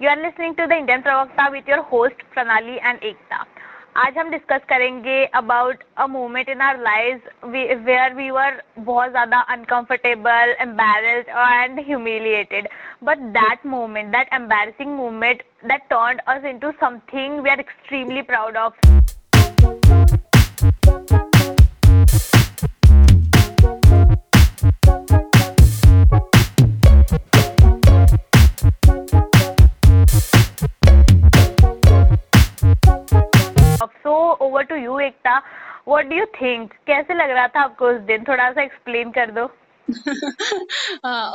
You 0.00 0.08
are 0.08 0.16
listening 0.16 0.54
to 0.54 0.66
the 0.66 0.76
Indian 0.76 1.02
Pravakta 1.02 1.50
with 1.50 1.66
your 1.66 1.82
host, 1.82 2.14
Pranali 2.34 2.78
and 2.82 3.02
Ekta. 3.02 3.40
आज 3.96 4.18
हम 4.18 4.30
discuss 4.30 4.60
करेंगे 4.68 5.24
about 5.34 5.82
a 5.98 6.06
moment 6.06 6.48
in 6.48 6.60
our 6.60 6.78
life 6.82 7.44
where 7.44 8.14
we 8.14 8.30
were 8.30 8.62
बहुत 8.78 9.10
ज़्यादा 9.10 9.40
uncomfortable 9.54 10.54
embarrassed 10.60 11.28
and 11.28 11.80
humiliated 11.86 12.68
but 13.04 13.26
that 13.36 13.66
moment 13.66 14.12
that 14.12 14.32
embarrassing 14.34 14.96
moment 14.96 15.42
that 15.64 15.82
turn 15.90 16.18
us 16.34 16.44
into 16.52 16.70
something 16.80 17.40
we 17.40 17.50
are 17.50 17.60
extremely 17.60 18.22
proud 18.32 18.56
of 18.56 18.99
over 34.60 34.66
to 34.66 34.76
you 34.76 34.98
Ekta 35.00 35.36
what 35.88 36.06
do 36.08 36.16
you 36.16 36.24
think 36.34 36.72
कैसे 36.86 37.14
लग 37.14 37.30
रहा 37.30 37.46
था 37.48 37.60
आपको 37.62 37.88
उस 37.88 38.00
दिन? 38.06 38.24
थोड़ा 38.24 38.50
सा 38.50 38.62
एक्सप्लेन 38.62 39.10
कर 39.10 39.30
दो। 39.30 39.50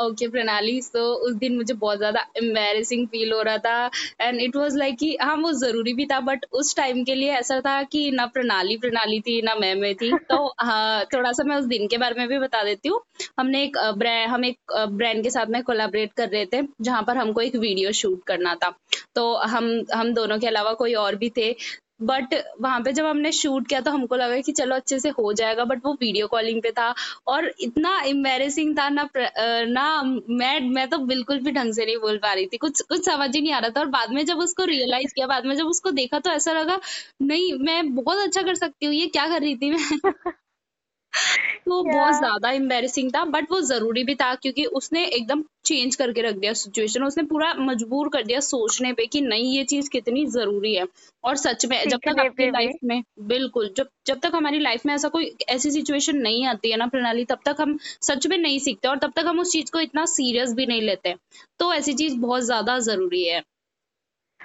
ओके 0.02 0.27
प्रणाली 0.27 0.81
सो 0.81 1.02
उस 1.27 1.33
दिन 1.35 1.55
मुझे 1.55 1.73
बहुत 1.73 1.97
ज़्यादा 1.97 2.19
एम्बेरसिंग 2.38 3.05
फील 3.07 3.31
हो 3.33 3.41
रहा 3.41 3.57
था 3.57 3.89
एंड 4.21 4.39
इट 4.41 4.55
वाज 4.55 4.75
लाइक 4.77 4.97
कि 4.99 5.09
हाँ 5.21 5.35
वो 5.38 5.52
ज़रूरी 5.53 5.93
भी 5.93 6.05
था 6.05 6.19
बट 6.30 6.45
उस 6.53 6.75
टाइम 6.77 7.03
के 7.03 7.16
लिए 7.16 7.31
ऐसा 7.33 7.59
था 7.61 7.81
कि 7.91 8.09
ना 8.11 8.25
प्रणाली 8.27 8.77
प्रणाली 8.77 9.19
थी 9.19 9.41
ना 9.41 9.55
मैं 9.55 9.73
मैं 9.75 9.94
थी। 9.95 10.11
तो 10.30 10.38
हाँ 10.61 11.05
थोड़ा 11.13 11.31
सा 11.31 11.44
मैं 11.44 11.55
उस 11.55 11.66
दिन 11.66 11.88
के 11.88 11.97
बारे 11.97 12.16
में 12.19 12.27
भी 12.27 12.39
बता 12.39 12.63
देती 12.63 12.89
हूँ। 12.89 13.02
हमने 13.39 13.63
एक 13.63 13.77
ब्रांड 13.97 14.30
हम 14.30 14.45
एक 14.45 14.73
ब्रांड 14.94 15.23
के 15.23 15.30
साथ 15.30 15.47
में 15.47 15.61
कोलाबरेट 15.63 16.13
कर 16.13 16.30
रहे 16.30 16.45
थे 16.53 16.61
जहाँ 16.81 17.03
पर 17.03 17.17
हमको 17.17 17.41
एक 17.41 17.55
वीडियो 17.57 17.91
शूट 18.02 18.23
करना 18.27 18.55
था। 18.55 18.73
तो 19.16 19.33
हम 19.47 19.69
हम 19.94 20.13
दोनों 20.13 20.39
के 20.39 20.47
अलावा 20.47 20.73
कोई 20.75 20.94
और 21.02 21.16
भी 21.16 21.30
थे 21.38 21.52
बट 21.99 22.34
वहाँ 22.61 22.80
पे 22.81 22.92
जब 22.94 23.06
हमने 23.06 23.31
शूट 23.31 23.67
किया 23.67 23.80
तो 23.81 23.92
हमको 23.92 24.16
लगा 24.16 24.39
कि 24.42 24.52
चलो 24.52 24.75
अच्छे 24.75 25.00
से 25.00 25.09
हो 25.09 25.31
जाएगा 25.33 25.66
बट 25.66 25.81
वो 25.86 25.94
वीडियो 25.94 26.28
कॉलिंग 26.28 26.61
पे 26.64 26.72
था 26.72 26.94
और 27.28 27.47
इतना 27.59 27.97
एम्बेरसिंग 28.06 28.78
था 28.80 28.88
ना 28.89 29.08
ना 29.67 29.86
मैं 30.31 30.59
मैं 30.69 30.88
तो 30.89 30.97
बिल्कुल 31.06 31.39
भी 31.39 31.52
ढंग 31.52 31.73
से 31.73 31.86
नहीं 31.86 31.97
बोल 31.97 32.17
पा 32.17 32.34
रही 32.34 32.45
थी। 32.47 32.58
कुछ 32.58 32.81
कुछ 32.84 33.06
समझ 33.06 33.30
ही 33.36 33.42
नहीं 33.42 33.53
आ 33.53 33.59
रहा 33.59 33.69
था 33.69 33.80
और 33.80 33.88
बाद 33.89 34.11
में 34.11 34.25
जब 34.25 34.38
उसको 34.39 34.66
रियलाइज़ 34.66 35.14
किया, 35.14 35.28
बाद 35.28 35.45
में 35.45 35.56
जब 35.56 35.66
उसको 35.67 35.92
देखा 35.94 36.19
तो 36.19 36.30
ऐसा 36.31 36.53
लगा, 36.53 36.80
नहीं, 37.22 37.53
मैं 37.61 37.94
बहुत 37.95 38.17
अच्छा 38.17 38.41
कर 38.41 38.56
सकती 38.56 38.86
हूँ, 38.86 38.94
ये 38.95 39.08
क्या 39.08 39.28
कर 39.28 39.41
रही 39.41 39.56
थी 39.58 39.72
मैं? 39.72 40.34
तो 41.66 41.81
बहुत 41.83 42.13
ज़्यादा 42.13 42.49
एम्बेसिंग 42.52 43.09
था 43.11 43.23
बट 43.27 43.52
वो 43.52 43.59
ज़रूरी 43.63 44.03
भी 44.03 44.16
था 44.16 44.33
क्योंकि 44.35 44.66
उसने 44.80 45.03
एकदम 45.08 45.44
चेंज 45.66 45.95
करके 45.95 46.22
रख 46.22 46.35
दिया 46.35 46.53
सिचुएशन 46.53 47.03
उसने 47.03 47.23
पूरा 47.23 47.53
मजबूर 47.61 48.09
कर 48.09 48.23
दिया 48.23 48.39
सोचने 48.41 48.91
पे 48.94 49.05
कि 49.07 49.22
नहीं 49.22 49.55
ये 49.57 49.63
चीज़ 49.66 49.89
कितनी 49.89 50.25
ज़रूरी 50.27 50.73
है। 50.75 50.85
और 51.23 51.35
सच 51.38 51.66
में 51.66 51.88
जब 51.88 51.99
तक 51.99 52.19
आपकी 52.19 52.45
लाइफ 52.47 52.73
में 52.83 53.02
बिल्कुल 53.27 53.69
जब 53.77 53.88
जब 54.07 54.19
तक 54.19 54.35
हमारी 54.35 54.59
लाइफ 54.59 54.85
में 54.85 54.94
ऐसा 54.94 55.07
कोई 55.09 55.31
ऐसी 55.49 55.72
सिचुएशन 55.72 56.17
नहीं 56.19 56.45
आती 56.47 56.72
है 56.72 56.77
ना 56.77 56.88
प्रणाली 56.88 57.25
तब 57.25 57.39
तक 57.45 57.61
हम 57.61 57.77
सच 58.02 58.27
में 58.27 58.38
नहीं 58.38 58.59
सीखते 58.59 58.88
और 58.88 58.97
तब 59.00 59.13
तक 59.16 59.25
हम 59.27 59.39
उस 59.39 59.52
चीज़ 59.52 59.72
को 59.72 59.79
इतना 59.79 60.05
सीरियस 60.07 60.53
भी 60.53 60.66
नहीं 60.66 60.81
लेते। 60.81 61.16
तो 61.59 61.73
ऐसी 61.73 61.94
चीज़ 61.95 62.16
बहुत 62.19 62.44
ज़्यादा 62.44 62.77
ज़रूरी 62.81 63.23
है। 63.25 63.41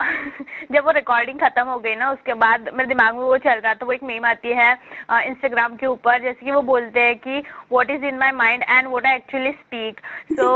जब 0.72 0.84
वो 0.84 0.90
रिकॉर्डिंग 0.90 1.38
खत्म 1.40 1.66
हो 1.66 1.78
गई 1.78 1.94
ना 1.94 2.10
उसके 2.12 2.34
बाद 2.34 2.68
मेरे 2.74 2.88
दिमाग 2.88 3.14
में 3.14 3.22
वो 3.22 3.36
चल 3.38 3.58
रहा 3.60 3.74
था 3.74 3.86
वो 3.86 3.92
एक 3.92 4.02
मेम 4.02 4.24
आती 4.24 4.48
है 4.48 4.70
इंस्टाग्राम 5.26 5.76
के 5.76 5.86
ऊपर 5.86 6.22
जैसे 6.22 6.44
कि 6.46 6.52
वो 6.52 6.62
बोलते 6.62 7.00
हैं 7.00 7.16
कि 7.18 7.38
what 7.72 7.90
is 7.90 8.04
in 8.04 8.18
my 8.18 8.32
mind 8.32 8.62
and 8.62 8.88
what 8.88 9.06
I 9.06 9.16
actually 9.16 9.52
speak 9.52 10.00
so 10.32 10.48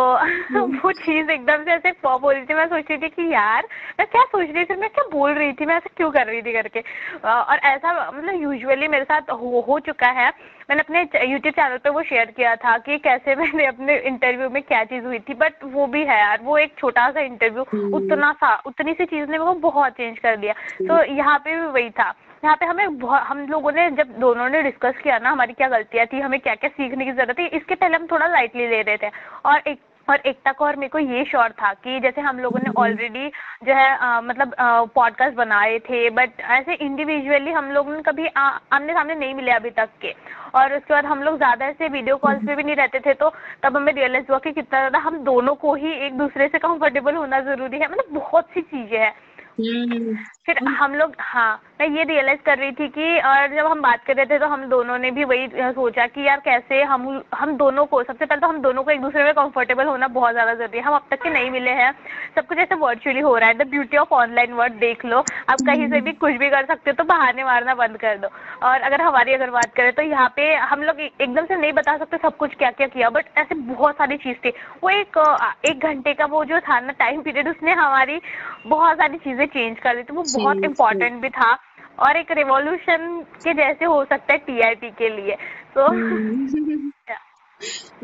वो 0.85 0.93
चीज़ 0.93 1.31
एकदम 1.31 1.65
से 1.65 1.71
ऐसे 1.71 1.93
पॉप 2.03 2.25
हो 2.25 2.31
रही 2.31 2.45
थी 2.45 2.55
मैं 2.55 2.67
सोच 2.67 2.91
रही 2.91 2.99
थी 2.99 3.09
कि 3.09 3.33
यार 3.33 3.69
मैं 3.99 4.07
क्या 4.07 4.23
सोच 4.25 4.51
रही 4.51 4.65
थी 4.65 4.77
मैं 4.77 4.91
क्या 4.91 5.05
बोल 5.13 5.33
रही 5.33 5.53
थी 5.53 5.67
मैं 5.67 5.77
ऐसा 5.77 5.91
क्यों 5.97 6.11
कर 6.11 6.27
रही 6.27 6.43
थी 6.43 6.53
करके। 6.53 6.81
और 7.25 7.59
ऐसा 7.65 8.11
मतलब 8.11 8.43
यूजुअली 8.43 8.89
मेरे 8.89 9.05
साथ 9.05 9.31
हो, 9.31 9.65
हो 9.69 9.79
चुका 9.81 10.11
है 10.21 10.31
मैंने 10.71 10.81
अपने 10.81 11.01
यूट्यूब 11.31 11.55
चैनल 11.55 11.77
पे 11.77 11.91
वो 11.91 12.03
शेयर 12.03 12.31
किया 12.31 12.55
था 12.57 12.77
कि 12.79 12.99
कैसे 12.99 13.35
मैंने 13.41 13.67
अपने 13.67 13.99
इंटरव्यू 14.03 14.49
में 14.51 14.63
क्या 14.63 14.83
चीज़ 14.85 15.05
हुई 15.05 15.19
थी 15.19 15.35
बट 15.35 15.65
वो 15.65 15.87
भी 15.87 16.05
है 16.05 16.19
यार 16.19 16.41
वो 16.43 16.59
एक 16.59 16.75
छोटा 16.79 17.09
सा 17.11 17.21
इंटरव्यू। 17.21 17.63
उतना 17.97 18.33
सा 18.33 18.55
उतनी 18.67 18.95
सी 18.95 19.05
चीज़ 19.07 19.31
ने 19.31 19.39
वो 19.39 19.55
बहुत 19.63 19.93
चेंज 19.93 20.19
कर 20.19 20.37
दिया। 20.37 20.55
तो 20.81 21.03
यहाँ 21.15 21.39
पे 21.39 21.57
भी 21.57 21.67
वही 21.69 21.91
था। 21.91 22.13
यहाँ 22.45 22.57
पे 22.57 22.67
हमें 22.67 22.85
हम 22.85 23.47
लोगों 23.51 23.73
ने 23.73 23.91
जब 23.97 24.19
दोनों 24.21 24.49
ने 24.49 24.63
डिस्कस 24.63 24.95
किया 25.03 25.19
ना 25.19 25.31
हमारी 25.31 25.53
क्या 25.53 25.69
गलतियाँ 25.69 26.07
थी 26.07 26.21
हमें 26.21 26.39
क्या 26.41 26.55
क्या 26.55 26.71
सीखने 26.71 27.05
की 27.05 27.13
ज़रूरत 27.13 27.39
थी 27.39 27.47
इसके 27.57 27.75
पहले 27.75 27.97
हम 27.97 28.07
थोड़ा 28.07 28.27
लाइटली 28.27 28.67
ले 28.69 28.81
रहे 28.83 28.97
थे। 28.97 29.11
और 29.45 29.63
एक 29.69 29.81
और 30.09 30.21
एकता 30.27 30.53
को 30.53 30.65
और 30.65 30.77
मेरे 30.77 30.89
को 30.89 30.99
ये 31.01 31.25
श्योर 31.25 31.53
था 31.53 31.73
कि 31.77 31.99
जैसे 32.01 32.21
हम 32.21 32.39
लोगों 32.39 32.61
ने 32.61 32.71
ऑलरेडी 32.77 33.19
हम्म। 33.19 33.67
जो 33.67 33.75
है 33.75 33.97
आ, 33.97 34.21
मतलब 34.21 34.55
पॉडकास्ट 34.95 35.37
बनाए 35.37 35.79
थे 35.81 36.09
बट 36.13 36.41
ऐसे 36.53 36.75
इंडिविजुअली 36.77 37.53
हम 37.53 37.71
लोगों 37.71 37.93
ने 37.93 38.03
कभी 38.03 38.27
आमने 38.37 38.93
सामने 38.93 39.15
नहीं 39.15 39.35
मिले 39.35 39.53
अभी 39.53 39.71
तक 39.73 39.89
के 40.03 40.15
और 40.55 40.77
उसके 40.77 40.95
बाद 40.95 41.07
हम 41.07 41.23
लोग 41.23 41.37
ज़्यादा 41.37 41.67
ऐसे 41.67 41.89
वीडियो 41.89 42.17
कॉल्स 42.17 42.47
पे 42.47 42.55
भी 42.55 42.63
नहीं 42.63 42.77
रहते 42.77 43.01
थे 43.01 43.15
तो 43.15 43.33
तब 43.63 43.77
हमें 43.77 43.93
रियलाइज़ 43.93 44.27
हुआ 44.31 44.39
कि 44.39 44.53
कितना 44.53 44.79
ज़्यादा 44.81 44.99
हम 45.01 45.19
दोनों 45.25 45.55
को 45.57 45.75
ही 45.77 45.93
एक 46.07 46.19
दूसरे 46.19 46.49
से 46.49 46.59
कंफर्टेबल 46.61 47.15
होना 47.15 47.41
ज़रूरी 47.43 47.79
है 47.79 47.91
मतलब 47.91 48.15
बहुत 48.15 48.49
सी 48.49 48.61
चीज़ें 48.63 48.99
हैं 48.99 49.13
हम्म। 49.57 50.17
फिर 50.47 50.59
हम 50.69 50.95
लोग 50.95 51.13
हाँ 51.19 51.53
मैं 51.81 51.87
ये 51.89 52.03
रियलाइज़ 52.05 52.41
कर 52.47 52.59
रही 52.59 52.73
थी 52.73 52.89
कि 52.89 53.19
और 53.19 53.55
जब 53.55 53.67
हम 53.67 53.81
बात 53.83 54.03
कर 54.07 54.17
रहे 54.17 54.27
थे 54.27 54.39
तो 54.39 54.47
हम 54.47 54.65
दोनों 54.71 54.99
ने 54.99 55.11
भी 55.11 55.25
वही 55.25 55.47
सोचा 55.73 56.07
कि 56.07 56.27
यार 56.27 56.41
कैसे 56.41 56.83
हम 56.83 57.07
हम 57.35 57.57
दोनों 57.57 57.85
को 57.87 58.03
सबसे 58.03 58.27
पहले 58.27 58.41
तो 58.41 58.49
हम 58.49 58.61
दोनों 58.63 58.83
को 58.85 58.91
एक 58.91 59.01
दूसरे 59.01 59.25
में 59.25 59.33
कंफर्टेबल 59.35 59.87
होना 59.87 60.09
बहुत 60.09 60.33
ज़्यादा 60.33 60.55
ज़रूरी 60.55 60.79
है। 60.79 60.85
हम 60.85 60.95
अब 60.95 61.07
तक 61.11 61.23
के 61.23 61.31
नहीं 61.31 61.51
मिले 61.51 61.71
हैं। 61.71 61.91
सब 62.37 62.47
कुछ 62.47 62.59
ऐसे 62.59 62.75
वर्चुअली 62.75 63.21
हो 63.21 63.37
रहा 63.37 63.49
है। 63.49 63.55
The 63.59 63.67
beauty 63.71 63.97
of 63.97 64.13
online 64.15 64.53
world 64.53 64.73
देख 64.81 65.05
लो। 65.05 65.19
आप 65.19 65.61
कहीं 65.67 65.89
से 65.89 66.01
भी 66.01 66.13
कुछ 66.15 66.35
भी 66.35 66.51
कर 66.51 66.67
सकते 66.67 66.91
हो 66.91 66.95
तो 66.95 67.05
बहाने 67.05 67.45
मारना 67.45 67.75
बंद 67.75 67.97
कर 67.97 68.19
दो। 68.19 68.29
और 68.63 68.81
अगर 68.81 69.03
हमारी 69.03 69.35
अगर 69.35 69.51
बात 69.51 69.75
करें 69.77 69.93
तो 69.93 70.03
यहाँ 70.03 70.29
पे 70.37 70.55
हम 70.55 70.83
लोग 70.83 71.01
एकदम 71.01 71.47
से 71.47 71.57
नहीं 71.57 71.73
बता 71.73 71.97
सकते 71.99 72.17
सब 72.19 72.37
कुछ 72.37 72.55
क्या 72.59 72.71
क्या 72.73 72.87
किया 72.89 73.11
बट 73.11 73.39
ऐसे 73.39 73.55
बहुत 73.73 73.95
सारी 73.97 74.17
चीज़ 74.19 74.37
थी। 74.45 74.53
वो 74.83 74.91
एक 74.91 75.19
एक 75.65 75.87
घंटे 75.87 76.15
का 76.15 76.27
वो 76.27 76.45
जो 76.45 76.61
था 76.61 76.81
ना 76.81 76.93
टाइम 76.99 77.23
पीरियड 77.23 77.49
उसने 77.49 77.73
हमारी 77.75 78.21
बहुत 78.67 78.97
सारी 78.99 79.19
चीज़ें 79.19 79.47
चेंज 79.49 79.79
कर 79.79 79.97
दी। 79.97 80.03
थी 80.03 80.15
वो 80.15 80.23
बहुत 80.35 80.65
इम्पोर्टेंट 80.65 81.23
भी 81.23 81.29
था। 81.29 81.59
और 81.99 82.17
एक 82.17 82.31
रिवॉल्यूशन 82.31 83.23
के 83.23 83.55
जैसे 83.55 83.85
हो 83.85 84.05
सकता 84.05 84.33
है 84.33 84.39
टीआईपी 84.39 84.91
के 84.91 85.09
लिए। 85.09 85.37
तो 85.79 85.87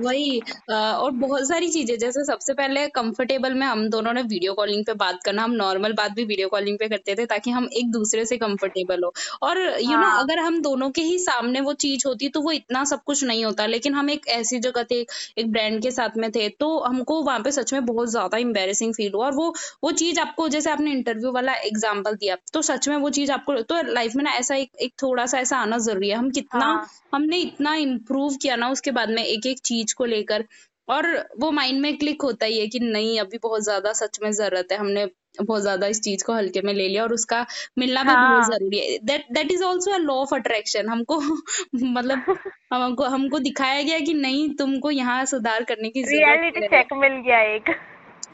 वही 0.00 0.40
और 0.70 1.10
बहुत 1.12 1.48
सारी 1.48 1.68
चीज़ें 1.68 1.96
जैसे 1.98 2.24
सबसे 2.24 2.54
पहले 2.54 2.86
कंफर्टेबल 2.90 3.54
में 3.54 3.66
हम 3.66 3.88
दोनों 3.88 4.12
ने 4.12 4.22
वीडियो 4.24 4.54
कॉलिंग 4.54 4.84
पे 4.84 4.94
बात 4.96 5.18
करना 5.24 5.42
हम 5.42 5.52
नॉर्मल 5.54 5.92
बात 5.92 6.12
भी 6.12 6.24
वीडियो 6.24 6.48
कॉलिंग 6.48 6.78
पे 6.78 6.88
करते 6.88 7.14
थे 7.14 7.26
ताकि 7.26 7.50
हम 7.50 7.68
एक 7.72 7.90
दूसरे 7.90 8.24
से 8.24 8.36
कंफर्टेबल 8.36 9.04
हो 9.04 9.12
और 9.42 9.58
यू 9.58 9.90
नो 9.90 10.06
हाँ। 10.06 10.22
अगर 10.22 10.38
हम 10.38 10.60
दोनों 10.62 10.90
के 10.90 11.02
ही 11.02 11.18
सामने 11.20 11.60
वो 11.60 11.72
चीज़ 11.80 12.06
होती 12.06 12.28
तो 12.28 12.40
वो 12.40 12.52
इतना 12.52 12.84
सब 12.84 13.02
कुछ 13.04 13.24
नहीं 13.24 13.44
होता 13.44 13.66
लेकिन 13.66 13.94
हम 13.94 14.10
एक 14.10 14.28
ऐसी 14.30 14.58
जगह 14.60 14.84
थे 14.90 15.00
एक 15.38 15.50
ब्रांड 15.52 15.80
के 15.82 15.90
साथ 15.90 16.16
में 16.16 16.30
थे 16.30 16.48
तो 16.60 16.68
हमको 16.80 17.20
वहाँ 17.22 17.40
पे 17.40 17.50
सच 17.52 17.72
में 17.72 17.84
बहुत 17.86 18.10
ज़्यादा 18.10 18.38
एम्बेरसिंग 18.38 18.94
फील 18.94 19.12
हुआ 19.14 19.26
और 19.26 19.34
वो 19.34 19.52
वो 19.84 19.92
चीज़ 19.94 20.20
आपको 20.20 20.48
जैसे 20.48 20.70
आपने 20.70 20.92
इंटरव्यू 20.92 21.32
वाला 21.32 21.54
एग्ज़ाम्पल 21.64 22.14
दिया 22.14 22.36
तो 22.52 22.62
सच 22.62 22.88
में 22.88 22.96
वो 22.96 23.10
चीज़ 23.10 23.32
आपको 23.32 23.60
तो 23.64 23.82
लाइफ 23.92 24.16
में 24.16 24.24
ना 24.24 24.32
ऐसा 24.34 24.54
एक, 24.56 24.70
एक 24.78 24.92
थोड़ा 25.02 25.26
सा 25.26 25.38
ऐसा 25.38 25.58
आना 25.58 25.78
ज़रूरी 25.80 26.08
है 26.08 26.16
हम 26.16 26.30
कितना 26.30 26.64
हाँ. 26.64 26.86
हमने 27.14 27.38
इतना 27.38 27.74
इम्प्रूव 27.76 28.36
किया 28.42 28.56
ना 28.56 28.68
उसके 28.70 28.90
बाद 28.90 29.10
में 29.10 29.22
एक 29.24 29.46
एक 29.50 29.58
चीज़ 29.64 29.94
को 29.94 30.04
लेकर। 30.06 30.44
और 30.88 31.06
वो 31.40 31.50
माइंड 31.50 31.80
में 31.80 31.96
क्लिक 31.98 32.22
होता 32.22 32.46
ही 32.46 32.58
है 32.60 32.66
कि 32.66 32.78
नहीं 32.80 33.18
अभी 33.20 33.38
बहुत 33.42 33.62
ज़्यादा 33.64 33.92
सच 33.92 34.18
में 34.22 34.30
ज़रूरत 34.32 34.72
है 34.72 34.78
हमने 34.78 35.04
बहुत 35.40 35.62
ज़्यादा 35.62 35.86
इस 35.86 36.00
चीज़ 36.00 36.24
को 36.24 36.32
हल्के 36.34 36.60
में 36.60 36.72
ले 36.74 36.88
लिया 36.88 37.02
और 37.02 37.12
उसका 37.12 37.44
मिलना 37.78 38.02
भी 38.02 38.16
बहुत 38.16 38.42
हाँ। 38.42 38.50
ज़रूरी 38.50 38.78
है। 38.78 38.98
That 39.04 39.26
that 39.32 39.52
is 39.52 39.62
also 39.64 39.92
a 39.92 39.98
law 39.98 40.14
of 40.14 40.34
attraction 40.34 40.88
हमको 40.88 41.20
मतलब 41.76 42.24
हमको 42.72 43.04
हमको 43.04 43.38
दिखाया 43.38 43.82
गया 43.82 43.98
कि 43.98 44.14
नहीं 44.14 44.48
तुमको 44.54 44.90
यहाँ 44.90 45.24
सुधार 45.26 45.64
करने 45.64 45.90
की 45.90 46.02
रियलिटी 46.02 46.66
चेक 46.68 46.92
मिल 46.94 47.16
गया 47.22 47.40
एक। 47.54 47.70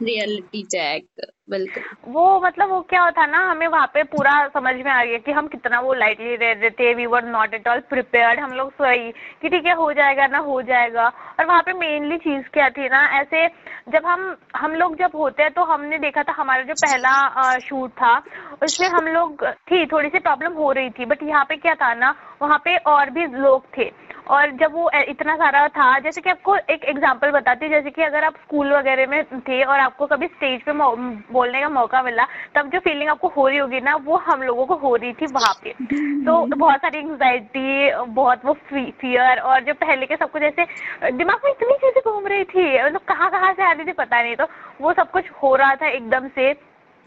रियलिटी 0.02 0.62
चेक 0.64 1.06
बिल्कुल। 1.50 1.82
वो 2.12 2.40
मतलब 2.40 2.70
वो 2.70 2.80
क्या 2.90 3.02
होता 3.02 3.26
ना, 3.26 3.38
हमें 3.50 3.66
वहाँ 3.68 3.86
पे 3.94 4.02
पूरा 4.04 4.32
समझ 4.54 4.74
में 4.76 4.90
आ 4.92 5.04
गया 5.04 5.18
कि 5.18 5.32
हम 5.32 5.46
कितना 5.48 5.80
वो 5.80 5.92
लाइटली 5.94 6.34
रह 6.36 6.52
रहे 6.52 6.70
थे 6.70 6.92
we 6.94 7.06
were 7.06 7.24
not 7.24 7.54
at 7.54 7.68
all 7.68 7.80
prepared 7.90 8.40
हम 8.40 8.52
लोग 8.52 8.70
सही 8.72 9.10
कि 9.42 9.48
ठीक 9.48 9.66
है, 9.66 9.74
हो 9.74 9.92
जाएगा 9.92 10.26
ना, 10.26 10.38
हो 10.38 10.60
जाएगा। 10.62 11.06
और 11.38 11.46
वहाँ 11.46 11.62
पे 11.62 11.72
मेनली 11.72 12.18
चीज़ 12.18 12.48
क्या 12.52 12.68
थी 12.70 12.88
ना, 12.88 13.04
ऐसे 13.20 13.46
जब 13.92 14.06
हम 14.06 14.36
हम 14.56 14.74
लोग 14.74 14.96
जब 14.98 15.10
होते 15.14 15.42
हैं 15.42 15.52
तो 15.52 15.64
हमने 15.64 15.98
देखा 15.98 16.22
था 16.22 16.32
हमारा 16.38 16.62
जो 16.62 16.74
पहला 16.76 17.58
शूट 17.58 17.90
था 17.92 18.16
उसमें 18.62 18.88
हम 18.88 19.06
लोग, 19.08 19.44
थी, 19.44 19.84
थोड़ी 19.86 20.08
सी 20.08 20.18
प्रॉब्लम 20.18 20.52
हो 20.52 20.72
रही 20.72 20.90
थी 20.90 21.04
बट 21.04 21.22
यहाँ 21.22 21.44
पे 21.48 21.56
क्या 21.56 21.74
था 21.74 21.92
ना, 21.94 22.14
वहाँ 22.42 22.58
पे 22.64 22.76
और 22.76 23.10
भी 23.10 23.26
लोग 23.38 23.64
थे। 23.78 23.90
और 24.26 24.50
जब 24.60 24.72
वो 24.74 24.90
इतना 25.08 25.34
सारा 25.36 25.66
था, 25.68 25.98
जैसे 25.98 26.20
कि 26.20 26.30
आपको 26.30 26.56
एक 26.70 26.84
एग्जांपल 26.84 27.30
बताती 27.30 27.68
जैसे 27.68 27.90
कि 27.90 28.02
अगर 28.02 28.24
आप 28.24 28.36
स्कूल 28.36 28.72
वगैरह 28.72 29.06
में 29.06 29.40
थे 29.40 29.62
और 29.64 29.80
आपको 29.80 30.06
कभी 30.06 30.26
स्टेज 30.26 30.62
पे 30.62 30.72
बोलने 30.72 31.60
का 31.60 31.68
मौका 31.68 32.02
मिला, 32.02 32.26
तब 32.54 32.70
जो 32.70 32.78
फीलिंग 32.80 33.10
आपको 33.10 33.28
हो 33.36 33.46
रही 33.48 33.58
होगी 33.58 33.80
ना, 33.80 33.94
वो 33.96 34.16
हम 34.26 34.42
लोगों 34.42 34.66
को 34.66 34.74
हो 34.76 34.94
रही 34.96 35.12
थी 35.12 35.26
वहाँ 35.28 35.52
पे। 35.64 35.72
तो 36.26 36.56
बहुत 36.56 36.80
सारी 36.80 36.98
एंगजाइटी 36.98 37.90
बहुत 38.14 38.44
वो 38.44 38.52
फियर 38.68 39.38
और 39.40 39.64
जो 39.64 39.74
पहले 39.76 40.06
के 40.06 40.16
सब 40.16 40.30
कुछ 40.30 40.42
ऐसे 40.42 41.12
दिमाग 41.12 41.40
में 41.44 41.50
इतनी 41.50 41.76
चीज़ें 41.78 42.02
घूम 42.04 42.26
रही 42.26 42.44
थी 42.44 42.64
मतलब 42.84 43.00
कहाँ 43.08 43.30
कहाँ 43.30 43.52
से 43.52 43.62
आ 43.62 43.72
रही 43.72 43.84
थी 43.86 43.92
पता 43.94 44.22
नहीं 44.22 44.36
तो 44.36 44.46
वो 44.80 44.92
सब 44.92 45.10
कुछ 45.10 45.30
हो 45.42 45.54
रहा 45.56 45.74
था 45.74 45.88
एकदम 45.88 46.28
से। 46.28 46.52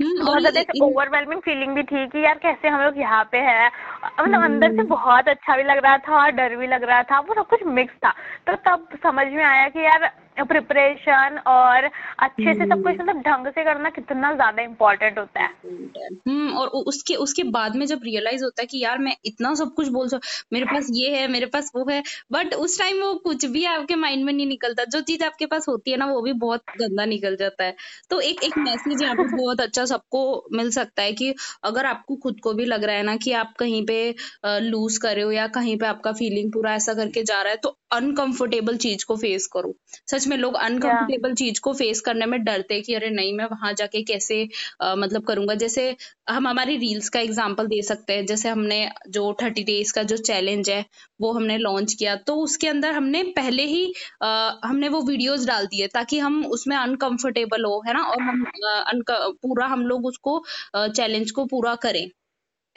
हम्म, 0.02 0.20
और 0.20 0.26
बहुत 0.26 0.42
ज़्यादा 0.42 0.86
ओवरवेलमिंग 0.86 1.42
फीलिंग 1.42 1.76
भी 1.76 1.84
थी 1.84 2.06
कि 2.08 2.24
यार 2.26 2.38
कैसे 2.38 2.68
हम 2.68 2.82
लोग 2.82 2.98
यहाँ 3.00 3.24
पे 3.32 3.38
है? 3.38 3.68
मतलब 4.20 4.44
अंदर 4.44 4.72
से 4.72 4.84
बहुत 4.84 5.28
अच्छा 5.28 5.56
भी 5.58 5.64
लग 5.64 5.84
रहा 5.84 5.98
था 5.98 6.16
और 6.22 6.32
डर 6.32 6.56
भी 6.56 6.68
लग 6.68 6.84
रहा 6.84 7.02
था 7.04 7.20
वो 7.20 7.36
सब 7.36 7.48
कुछ 7.48 7.64
मिक्स 7.68 7.94
था। 7.96 8.12
तो 8.48 8.56
तब 8.68 8.88
समझ 9.04 9.28
में 9.28 9.44
आया 9.44 9.68
कि 9.70 9.80
यार 9.80 10.10
प्रिपरेशन 10.44 11.38
और 11.48 11.86
अच्छे 12.20 12.54
से 12.54 12.66
सब 12.66 12.84
कुछ 12.84 12.94
मतलब 12.94 13.22
ढंग 13.22 13.48
से 13.48 13.64
करना 13.64 13.90
कितना 13.90 14.34
ज़्यादा 14.34 14.62
इम्पोर्टेंट 14.62 15.20
होता 15.20 15.42
है। 15.42 15.50
हम्म 16.28 16.50
और 16.58 16.68
उसके 16.68 17.16
उसके 17.16 17.44
बाद 17.44 17.76
में 17.76 17.86
जब 17.86 18.00
रियलाइज़ 18.04 18.44
होता 18.44 18.62
है 18.62 18.66
कि 18.68 18.84
यार 18.84 18.98
मैं 18.98 19.16
इतना 19.26 19.54
सब 19.56 19.74
कुछ 19.74 19.88
बोल 19.88 20.08
सक 20.08 20.22
मेरे 20.54 20.66
पास 20.66 20.88
ये 20.94 21.10
है 21.16 21.28
मेरे 21.28 21.46
पास 21.46 21.72
वो 21.76 21.86
है 21.90 22.04
बट 22.32 22.54
उस 22.54 22.80
टाइम 22.80 23.02
वो 23.04 23.14
कुछ 23.16 23.46
भी 23.46 23.66
आपके 23.66 23.96
माइंड 23.96 24.26
में 24.26 24.34
नहीं 24.34 24.48
निकलता। 24.48 24.84
जो 24.86 25.02
चीज़ 25.02 25.24
आपके 25.24 25.46
पास 25.46 25.68
होती 25.70 25.92
है 25.92 25.98
ना 25.98 26.06
वो 26.06 26.22
भी 26.22 26.34
बहुत 26.34 26.62
गंदा 26.82 27.06
निकल 27.06 27.36
जाता 27.36 27.64
है। 27.64 27.76
तो 28.10 28.20
एक 28.22 28.44
एक 28.44 28.54
मैसेज 28.58 29.02
यहाँ 29.02 29.16
पे 29.16 29.24
बहुत 29.38 29.62
अच्छा 29.62 29.86
सबको 29.86 30.48
मिल 30.54 30.72
सकता 30.72 31.04
है 31.04 31.14
कि 31.14 31.34
अगर 31.64 31.86
आपको 31.86 32.16
खुद 32.16 32.40
को 32.40 32.54
भी 32.54 32.66
लग 32.66 32.84
रहा 32.84 32.96
है 32.96 33.04
ना 33.04 33.16
कि 33.18 33.32
आप 33.34 33.54
कहीं 33.60 33.86
पे 33.86 34.16
लूज 34.46 34.98
कर 34.98 35.16
रहे 35.16 35.24
हो 35.24 35.32
या 35.32 35.48
कहीं 35.48 35.78
पे 35.78 35.86
आपका 35.86 36.12
फीलिंग 36.12 36.52
पूरा 36.54 36.76
ऐसा 36.76 36.94
करके 36.94 37.24
जा 37.24 37.42
रहा 37.42 37.52
है 37.52 37.58
तो 37.58 37.79
अनकंफर्टेबल 37.92 38.78
चीज़ 38.78 39.06
को 39.06 39.16
फेस 39.16 39.48
करो। 39.48 39.74
सच 40.08 40.28
में 40.28 40.38
लोग 40.38 40.54
अनकंफर्टेबल 40.56 41.34
चीज़ 41.34 41.60
को 41.62 41.74
फेस 41.74 42.02
करने 42.02 42.26
में 42.26 42.44
डरते 42.44 42.74
हैं 42.74 42.84
कि 42.84 42.94
अरे 42.94 43.10
नहीं 43.10 43.34
मैं 43.34 43.46
वहाँ 43.46 43.74
जाके 43.74 44.02
कैसे 44.04 44.48
अ, 44.82 44.96
मतलब 44.96 45.24
करूँगा। 45.24 45.54
जैसे 45.56 45.96
हम 46.30 46.48
हमारी 46.48 46.78
रील्स 46.78 47.10
का 47.10 47.20
एग्जांपल 47.20 47.68
दे 47.68 47.82
सकते 47.82 48.14
हैं। 48.14 48.26
जैसे 48.26 48.50
हमने 48.50 48.90
जो 49.10 49.34
थर्टी 49.42 49.64
डेज़ 49.64 49.94
का 49.94 50.04
जो 50.04 50.18
चैलेंज 50.18 50.70
है 50.70 50.86
वो 51.22 51.32
हमने 51.32 51.58
लॉन्च 51.58 51.94
किया। 51.94 52.16
तो 52.16 52.36
उसके 52.36 52.68
अंदर 52.68 52.92
हमने 52.92 53.24
पहले 53.24 53.64
ही 53.64 53.94
अ, 54.22 54.60
हमने 54.66 54.90
वो 54.90 55.02
वीडियोस 55.02 55.46
डाल 55.46 55.66
दिए 55.66 55.88
ताकि 55.88 56.20
हम 56.20 56.46
उसमें 56.46 56.78
अनकंफर्टेबल 56.78 57.66
हो 57.66 57.84
है 57.88 57.94
ना? 57.94 58.04
और 58.04 58.22
हम 58.22 58.44
unco- 58.94 59.34
पूरा 59.36 59.66
हम 59.66 59.86
लोग 59.88 60.06
उसको 60.06 60.44
चैलेंज 60.76 61.32
को 61.32 61.46
पूरा 61.46 61.76
करें। 61.76 62.10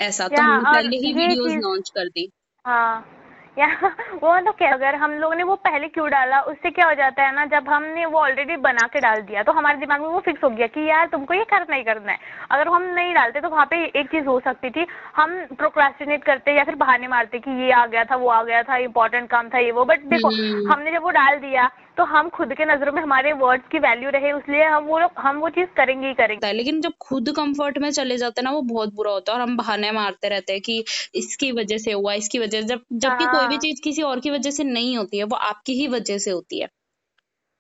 ऐसा। 0.01 0.29
तो 0.29 0.43
हमने 0.43 0.65
पहले 0.73 0.97
ही 0.97 1.07
ये 1.07 1.13
वीडियोस 1.13 1.53
लॉन्च 1.65 1.91
कर 1.91 2.09
दी। 2.09 2.31
हाँ। 2.67 3.22
या 3.57 3.67
वो 4.15 4.35
मतलब 4.35 4.55
क्या 4.55 4.71
अगर 4.73 4.95
हम 4.95 5.13
लोगों 5.13 5.35
ने 5.35 5.43
वो 5.43 5.55
पहले 5.63 5.89
क्यों 5.89 6.09
डाला 6.11 6.41
उससे 6.43 6.71
क्या 6.71 6.87
हो 6.87 6.95
जाता 6.95 7.23
है 7.23 7.35
ना 7.35 7.45
जब 7.49 7.69
हमने 7.69 8.05
वो 8.07 8.19
ऑलरेडी 8.19 8.57
बना 8.59 8.87
के 8.87 9.01
डाल 9.01 9.21
दिया 9.23 9.43
तो 9.43 9.53
हमारे 9.53 9.79
दिमाग 9.79 10.01
में 10.01 10.09
वो 10.09 10.21
फिक्स 10.21 10.45
हो 10.45 10.51
गया 10.51 10.67
कि 10.69 10.89
यार 10.89 11.07
तुमको 11.07 11.35
ये 11.35 11.45
करना 11.45 11.77
ही 11.77 11.83
करना 11.83 12.13
है 12.13 12.19
अगर 12.51 12.69
हम 12.69 12.83
नहीं 12.91 13.13
डालते 13.15 13.41
तो 13.41 13.49
वहाँ 13.49 13.67
पे 13.67 13.85
एक 13.93 14.11
चीज़ 14.11 14.25
हो 14.27 14.39
सकती 14.41 14.71
थी 14.71 14.87
हम 15.17 15.37
प्रोक्रास्टिनेट 15.55 16.25
करते 16.25 16.57
या 16.57 16.65
फिर 16.65 16.75
बहाने 16.77 17.09
मारते 17.09 17.39
कि 17.39 17.61
ये 17.63 17.71
आ 17.73 17.85
गया 17.87 18.05
था 18.05 18.17
वो 18.17 18.29
आ 18.31 18.43
गया 18.43 18.63
था 18.63 18.77
इंपॉर्टेंट 18.85 19.31
काम 19.31 19.49
था 19.49 19.59
ये 19.59 19.73
वो 19.73 19.85
बट 19.85 20.05
देखो 20.07 20.29
हम्म। 20.31 20.73
हमने 20.73 20.93
जब 20.93 21.03
वो 21.03 21.11
डाल 21.13 21.39
दिया 21.39 21.71
तो 21.97 22.05
हम 22.05 22.29
खुद 22.29 22.53
के 22.55 22.65
नज़रों 22.65 22.93
में 22.93 23.01
हमारे 23.03 23.33
वर्ड्स 23.33 23.65
की 23.73 23.79
वैल्यू 23.79 24.11
रहे 24.11 24.31
इसलिए 24.31 24.65
हम 24.65 24.85
वो 24.85 24.99
हम 25.19 25.39
वो 25.39 25.49
चीज़ 25.49 25.69
करेंगे 25.77 26.09
ही 26.09 26.15
करेंगे। 26.15 26.53
लेकिन 26.53 26.81
जब 26.81 26.93
खुद 27.01 27.31
कंफर्ट 27.37 27.79
में 27.79 27.91
चले 27.91 28.17
जाते 28.17 28.41
हैं 28.41 28.45
ना 28.45 28.51
वो 28.51 28.63
बहुत 28.63 28.95
बुरा 28.95 29.13
होता 29.13 29.33
है 29.33 29.39
और 29.39 29.43
हम 29.43 29.57
बहाने 29.57 29.91
मारते 29.93 30.29
रहते 30.29 30.53
हैं 30.53 30.63
कि 30.63 30.79
इसकी 31.15 31.51
वजह 31.53 31.79
से 31.79 31.93
हुआ 31.93 32.15
इसकी 32.15 32.39
वजह 32.39 32.61
से 32.61 32.67
जब 32.67 32.81
जबकि 32.95 33.27
कोई 33.27 33.47
भी 33.47 33.55
हाँ। 33.55 33.59
चीज़ 33.59 33.81
किसी 33.85 34.03
और 34.03 34.21
की 34.21 34.31
वजह 34.31 34.51
से 34.51 34.65
नहीं 34.65 34.97
होती 34.97 35.19
है 35.19 35.25
वो 35.25 35.37
आपकी 35.49 35.73
ही 35.73 35.87
वजह 35.89 36.19
से 36.19 36.31
होती 36.31 36.61
है। 36.61 36.69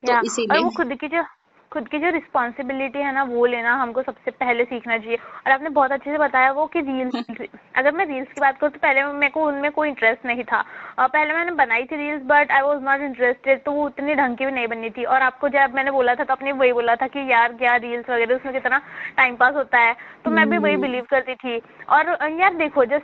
तो 0.02 0.20
इसीलिए 0.26 0.62
वो 0.64 0.70
खुद 0.70 0.94
की 1.00 1.08
जो 1.08 1.22
खुद 1.72 1.86
की 1.88 1.98
जो 1.98 2.10
रिस्पॉन्सिबिलिटी 2.10 2.98
है 2.98 3.12
ना 3.14 3.22
वो 3.24 3.44
लेना 3.46 3.74
हमको 3.74 4.02
सबसे 4.02 4.30
पहले 4.30 4.64
सीखना 4.64 4.96
चाहिए। 4.98 5.16
और 5.16 5.52
आपने 5.52 5.68
बहुत 5.68 5.92
अच्छे 5.92 6.10
से 6.10 6.18
बताया 6.18 6.50
वो 6.52 6.66
कि 6.66 6.80
रील्स 6.80 7.14
अगर 7.76 7.92
मैं 7.92 8.06
रील्स 8.06 8.32
की 8.32 8.40
बात 8.40 8.58
करूँ 8.58 8.70
तो 8.72 8.78
पहले 8.78 9.04
मेरे 9.04 9.30
को 9.32 9.46
उनमें 9.46 9.70
कोई 9.72 9.88
इंटरेस्ट 9.88 10.26
नहीं 10.26 10.44
था। 10.44 10.64
और 10.98 11.08
पहले 11.08 11.34
मैंने 11.34 11.52
बनाई 11.52 11.84
थी 11.84 11.96
reels 11.96 12.22
but 12.26 12.52
I 12.52 12.62
was 12.62 12.82
not 12.84 13.00
interested 13.00 13.62
तो 13.64 13.72
वो 13.72 13.84
उतनी 13.86 14.14
ढंग 14.14 14.36
की 14.36 14.46
भी 14.46 14.52
नहीं 14.52 14.66
बनी 14.68 14.90
थी। 14.90 15.04
और 15.04 15.22
आपको 15.22 15.48
जब 15.48 15.74
मैंने 15.74 15.90
बोला 15.90 16.14
था 16.14 16.24
तो 16.24 16.32
आपने 16.32 16.52
वही 16.52 16.72
बोला 16.72 16.96
था 16.96 17.06
कि 17.06 17.30
यार 17.32 17.52
क्या 17.52 17.76
रील्स 17.76 18.10
वगैरह 18.10 18.34
उसमें 18.34 18.54
कितना 18.54 18.80
टाइम 19.16 19.36
पास 19.36 19.54
होता 19.54 19.78
है। 19.78 19.94
तो 20.24 20.30
मैं 20.30 20.48
भी 20.50 20.58
वही 20.58 20.72
हम्म। 20.72 20.82
बिलीव 20.82 21.06
करती 21.10 21.34
थी। 21.34 21.60
और 21.88 22.08
यार 22.40 22.54
देखो 22.54 22.84
जस 22.84 23.02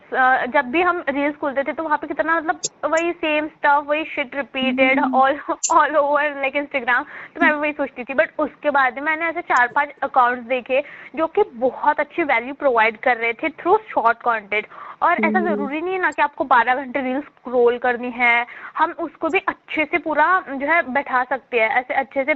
जब 0.54 0.70
भी 0.70 0.82
हम 0.82 1.02
रील्स 1.08 1.36
खोलते 1.36 1.62
थे 1.62 1.72
तो 1.72 1.82
वहाँ 1.82 1.98
पे 1.98 2.06
कितना 2.06 2.36
मतलब 2.40 2.92
वही 2.92 3.12
सेम 3.12 3.46
स्टफ़ 3.48 3.88
वही 3.88 4.04
shit 4.04 4.36
repeated 4.36 5.00
all 5.14 5.38
all 5.72 5.96
over 5.96 6.40
like 6.40 6.56
Instagram 6.56 7.04
तो 7.34 7.40
मैं 7.40 7.52
भी 7.52 7.60
वही 7.60 7.72
सोचती 7.72 8.04
थी 8.04 8.14
बट 8.14 8.30
उसके 8.58 8.70
बाद 8.70 8.98
मैंने 8.98 9.26
ऐसे 9.26 9.40
चार 9.44 9.66
पाँच 9.68 9.90
अकाउंट्स 10.02 10.46
देखे 10.48 10.82
जो 11.16 11.26
कि 11.28 11.42
बहुत 11.56 12.00
अच्छी 12.00 12.22
वैल्यू 12.24 12.54
प्रोवाइड 12.58 12.96
कर 12.98 13.16
रहे 13.16 13.32
थे 13.32 13.48
थ्रू 13.54 13.76
शॉर्ट 13.88 14.18
कंटेंट 14.18 14.66
और 15.02 15.12
ऐसा 15.14 15.38
हम्म। 15.38 15.48
ज़रूरी 15.48 15.80
नहीं 15.80 15.94
है 15.94 16.00
ना 16.00 16.10
कि 16.10 16.22
आपको 16.22 16.44
12 16.44 16.74
घंटे 16.74 17.00
रील्स 17.00 17.24
स्क्रॉल 17.24 17.76
करनी 17.78 18.10
है। 18.10 18.46
हम 18.78 18.92
उसको 19.00 19.28
भी 19.28 19.38
अच्छे 19.48 19.84
से 19.84 19.98
पूरा 19.98 20.26
जो 20.48 20.66
है 20.66 20.80
बैठा 20.92 21.22
सकते 21.24 21.60
हैं 21.60 21.68
ऐसे 21.80 21.94
अच्छे 21.94 22.24
से 22.24 22.34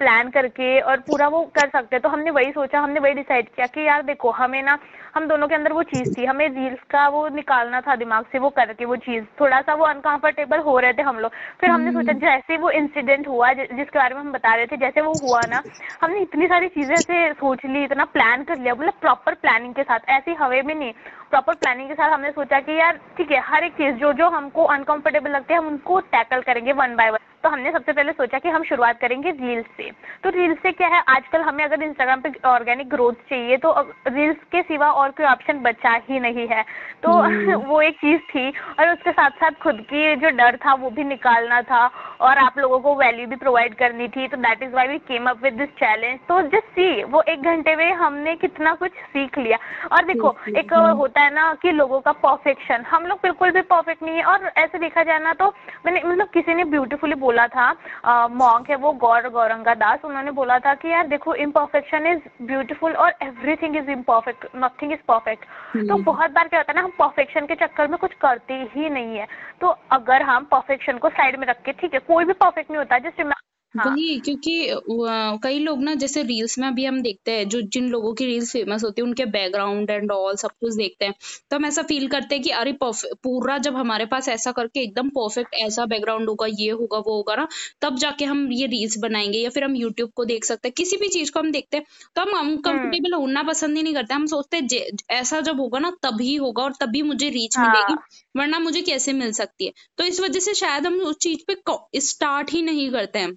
प्लान 0.00 0.30
करके 0.30 0.80
और 0.80 1.00
पूरा 1.06 1.28
वो 1.28 1.42
कर 1.58 1.68
सकते 1.68 1.96
हैं। 1.96 2.02
तो 2.02 2.08
हमने 2.08 2.30
वही 2.30 2.50
सोचा 2.52 2.80
हमने 2.80 3.00
वही 3.00 3.14
डिसाइड 3.14 3.48
किया 3.54 3.66
कि 3.66 3.86
यार 3.86 4.02
देखो 4.02 4.30
हमें 4.40 4.62
ना 4.62 4.78
हम 5.14 5.26
दोनों 5.28 5.48
के 5.48 5.54
अंदर 5.54 5.72
वो 5.72 5.82
चीज़ 5.84 6.08
थी 6.16 6.24
हमें 6.24 6.48
रील्स 6.48 6.82
का 6.90 7.06
वो 7.08 7.26
निकालना 7.28 7.80
था 7.80 7.96
दिमाग 7.96 8.24
से 8.32 8.38
वो 8.38 8.50
करके 8.58 8.84
वो 8.84 8.96
चीज़। 9.06 9.24
थोड़ा 9.40 9.60
सा 9.60 9.74
वो 9.74 9.84
अनकंफर्टेबल 9.84 10.58
हो 10.68 10.78
रहे 10.78 10.92
थे 10.92 11.02
हम 11.02 11.18
लोग। 11.18 11.32
फिर 11.60 11.70
हमने 11.70 11.92
सोचा 11.92 12.12
हम्म 12.12 12.20
जैसे 12.20 12.56
वो 12.56 12.70
इंसिडेंट 12.72 13.28
हुआ 13.28 13.52
जिसके 13.52 13.98
बारे 13.98 14.14
में 14.14 14.20
हम 14.20 14.32
बता 14.32 14.54
रहे 14.54 14.66
थे 14.66 14.76
जैसे 14.76 15.00
वो 15.00 15.16
हुआ 15.18 15.40
ना, 15.52 15.62
हमने 16.02 16.20
इतनी 16.20 16.46
सारी 16.46 16.68
चीज़ें 16.68 16.94
ऐसे 16.94 17.32
सोच 17.32 17.64
ली, 17.64 17.84
इतना 17.84 18.04
प्लान 18.12 18.44
कर 18.44 18.58
लिया 18.58 18.74
मतलब 18.74 18.94
प्रॉपर 19.00 19.34
प्लानिंग 19.34 19.74
के 19.74 19.82
साथ, 19.82 20.08
ऐसी 20.08 20.34
हवे 20.34 20.62
में 20.62 20.74
नहीं। 20.74 20.92
प्रॉपर 21.30 21.54
प्लानिंग 21.54 21.88
के 21.88 21.94
साथ 21.94 22.12
हमने 22.12 22.30
सोचा 22.30 22.60
कि 22.60 22.78
यार, 22.78 23.00
ठीक 23.18 23.30
है, 23.30 23.40
हर 23.40 23.64
एक 23.64 23.72
चीज़ 23.72 23.96
जो 23.96 24.12
जो 24.12 24.28
हमको 24.28 24.64
अनकंफर्टेबल 24.70 25.30
लगती 25.30 25.54
है, 25.54 25.58
हम 25.58 25.66
उनको 25.66 26.00
टैकल 26.12 26.40
करेंगे 26.42 26.72
वन 26.72 26.96
बाय 26.96 27.10
वन 27.10 27.18
तो 27.44 27.48
हमने 27.48 27.70
सबसे 27.72 27.92
पहले 27.92 28.12
सोचा 28.12 28.38
कि 28.38 28.48
हम 28.48 28.62
शुरुआत 28.64 28.98
करेंगे 29.00 29.30
रील्स 29.32 29.66
से। 29.76 29.90
तो 30.24 30.30
रील्स 30.30 30.58
से 30.62 30.72
क्या 30.72 30.88
है 30.88 31.02
आजकल 31.08 31.40
हमें 31.42 31.64
अगर 31.64 31.82
इंस्टाग्राम 31.82 32.20
पे 32.20 32.30
ऑर्गेनिक 32.48 32.88
ग्रोथ 32.88 33.14
चाहिए 33.30 33.56
तो 33.56 33.74
रील्स 34.08 34.44
के 34.52 34.62
सिवा 34.62 34.90
और 34.92 35.10
कोई 35.10 35.26
ऑप्शन 35.26 35.58
बचा 35.62 35.94
ही 36.08 36.20
नहीं 36.20 36.46
है। 36.48 36.62
तो 37.02 37.12
हम्म। 37.12 37.54
वो 37.68 37.80
एक 37.82 37.96
चीज़ 37.96 38.20
थी 38.30 38.48
और 38.50 38.92
उसके 38.92 39.12
साथ 39.12 39.30
साथ 39.40 39.58
खुद 39.62 39.80
की 39.90 40.14
जो 40.16 40.30
डर 40.36 40.56
था 40.56 40.74
वो 40.74 40.90
भी 40.90 41.04
निकालना 41.04 41.60
था 41.62 41.84
और 42.20 42.38
आप 42.38 42.58
लोगों 42.58 42.78
को 42.80 42.94
वैल्यू 42.96 43.26
भी 43.26 43.36
प्रोवाइड 43.36 43.74
करनी 43.74 44.08
थी 44.08 44.28
तो 44.28 44.36
that 44.36 44.62
is 44.62 44.74
why 44.74 44.88
we 44.88 44.98
came 45.08 45.28
up 45.30 45.42
with 45.42 45.54
this 45.54 45.68
challenge 45.78 46.18
तो 46.28 46.40
जस्ट 46.48 46.70
सी 46.72 47.02
वो 47.04 47.22
एक 47.28 47.42
घंटे 47.44 47.76
में 47.76 47.92
हमने 47.94 48.36
कितना 48.36 48.74
कुछ 48.74 48.92
सीख 49.08 49.38
लिया। 49.38 49.58
और 49.92 50.04
देखो 50.04 50.34
एक 50.58 50.72
होता 50.98 51.20
है 51.20 51.34
ना 51.34 51.52
कि 51.62 51.70
लोगों 51.72 52.00
का 52.00 52.12
परफेक्शन 52.20 52.84
हम 52.90 53.06
लोग 53.06 53.18
बिल्कुल 53.22 53.50
भी 53.50 53.60
परफेक्ट 53.68 54.02
नहीं 54.02 54.16
है 54.16 54.24
और 54.24 54.50
ऐसे 54.56 54.78
देखा 54.78 55.02
जाए 55.02 55.18
ना 55.18 55.32
तो 55.34 55.52
मैंने 55.86 56.02
मतलब 56.04 56.28
किसी 56.28 56.54
ने 56.54 56.64
ब्यूटीफुली 56.72 57.14
बोला 57.16 57.31
था 57.48 57.70
मॉन्क 58.28 58.70
है 58.70 58.76
वो 58.76 58.92
गौर 58.92 59.28
गौरंगा 59.28 59.74
दास 59.74 60.04
उन्होंने 60.04 60.30
बोला 60.30 60.58
था 60.58 60.74
कि 60.74 60.88
यार 60.88 61.06
देखो 61.06 61.34
इम्परफेक्शन 61.34 62.06
इज़ 62.06 62.20
ब्यूटिफुल 62.42 62.92
और 62.94 63.14
everything 63.22 63.76
is 63.76 63.90
imperfect 63.90 64.46
nothing 64.56 64.92
is 64.92 65.00
perfect 65.08 65.44
तो 65.88 65.96
बहुत 66.02 66.30
बार 66.30 66.48
क्या 66.48 66.60
होता 66.60 66.72
है 66.72 66.76
ना 66.76 66.84
हम 66.84 66.92
परफेक्शन 66.98 67.46
के 67.46 67.54
चक्कर 67.54 67.88
में 67.88 67.98
कुछ 67.98 68.14
करते 68.22 68.54
ही 68.74 68.88
नहीं 68.90 69.18
है। 69.18 69.26
तो 69.60 69.76
अगर 69.92 70.22
हम 70.22 70.44
परफेक्शन 70.44 70.98
को 70.98 71.08
साइड 71.10 71.38
में 71.40 71.46
रख 71.46 71.62
के 71.62 71.72
ठीक 71.72 71.94
है 71.94 72.00
कोई 72.00 72.24
भी 72.24 72.32
परफेक्ट 72.34 72.70
नहीं 72.70 72.78
होता 72.78 72.98
जस्ट 72.98 73.20
हाँ। 73.74 73.84
वही 73.86 74.18
क्योंकि 74.20 74.52
कई 75.42 75.58
लोग 75.58 75.82
ना 75.82 75.94
जैसे 75.94 76.22
रील्स 76.22 76.58
में 76.58 76.66
अभी 76.68 76.84
हम 76.84 77.00
देखते 77.02 77.32
हैं 77.32 77.48
जो 77.48 77.60
जिन 77.68 77.88
लोगों 77.88 78.12
की 78.14 78.26
रील्स 78.26 78.52
फ़ेमस 78.52 78.84
होती 78.84 79.02
है 79.02 79.06
उनके 79.06 79.24
बैकग्राउंड 79.26 79.90
एंड 79.90 80.12
ऑल 80.12 80.36
सब 80.36 80.50
कुछ 80.60 80.74
देखते 80.74 81.04
हैं 81.04 81.14
तो 81.50 81.56
हम 81.56 81.66
ऐसा 81.66 81.82
फील 81.82 82.06
करते 82.08 82.34
हैं 82.34 82.44
कि 82.44 82.50
अरे 82.52 82.72
परफे- 82.72 83.12
पूरा 83.22 83.56
जब 83.58 83.76
हमारे 83.76 84.06
पास 84.06 84.28
ऐसा 84.28 84.52
करके 84.52 84.80
एकदम 84.80 85.08
परफेक्ट 85.08 85.54
ऐसा 85.56 85.86
बैकग्राउंड 85.86 86.28
होगा 86.28 86.46
ये 86.52 86.70
होगा 86.72 86.98
वो 86.98 87.14
होगा 87.16 87.34
ना 87.36 87.46
तब 87.82 87.96
जाके 87.98 88.24
हम 88.24 88.46
ये 88.52 88.66
रील्स 88.66 88.98
बनाएँगे 88.98 89.38
या 89.38 89.50
फिर 89.50 89.64
हम 89.64 89.76
यूट्यूब 89.76 90.10
को 90.16 90.24
देख 90.24 90.44
सकते 90.44 90.68
हैं। 90.68 90.72
किसी 90.76 90.96
भी 90.96 91.08
चीज़ 91.08 91.32
को 91.32 91.40
हम 91.40 91.50
देखते 91.52 91.76
हैं 91.76 91.84
तो 92.16 92.22
हम 92.22 92.28
हम्म 92.30 92.38
अनकंफर्टेबल 92.40 93.14
होना 93.14 93.42
पसंद 93.42 93.76
ही 93.76 93.82
नहीं 93.82 93.94
करते 93.94 94.14
हम 94.14 94.26
सोचते 94.26 94.56
हैं 94.56 94.66
जे- 94.66 95.02
ऐसा 95.12 95.40
जब 95.40 95.60
होगा 95.60 95.78
ना 95.78 95.90
तभी 96.02 96.34
होगा 96.36 96.62
और 96.62 96.72
तभी 96.80 97.02
मुझे 97.02 97.28
रीच 97.30 97.58
मिलेगी 97.58 97.94
हाँ 97.94 98.06
वरना 98.34 98.58
मुझे 98.58 98.82
कैसे 98.82 99.12
मिल 99.12 99.32
सकती 99.32 99.66
है? 99.66 99.72
तो 99.98 100.04
इस 100.04 100.20
वजह 100.20 100.40
से 100.40 100.54
शायद 100.54 100.86
हम 100.86 101.00
उस 101.02 101.16
चीज़ 101.20 101.44
पे 101.48 102.00
स्टार्ट 102.00 102.50
ही 102.50 102.62
नहीं 102.62 102.90
करते 102.90 103.18
हैं। 103.18 103.32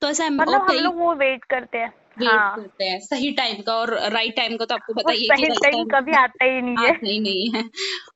तो 0.00 0.08
ऐसा 0.08 0.28
मतलब 0.30 0.62
हम 0.62 0.76
लोग 0.76 0.98
वो 0.98 1.14
वेट 1.14 1.44
करते 1.44 1.78
हैं। 1.78 1.92
वेट 2.18 2.28
हाँ। 2.28 2.56
करते 2.56 2.84
हैं 2.84 3.00
सही 3.00 3.30
टाइम 3.32 3.62
का 3.62 3.74
और 3.74 3.98
राइट 4.10 4.36
टाइम 4.36 4.56
का 4.56 4.64
तो 4.64 4.74
आपको 4.74 4.94
पता 4.94 5.12
ही 5.12 5.28
है 5.32 5.36
सही 5.36 5.46
टाइम 5.46 5.84
कभी 5.84 6.12
आता 6.12 6.44
ही 6.44 6.62
नहीं 6.62 6.86
है। 6.86 6.92
नहीं 6.92 7.50
है। 7.50 7.64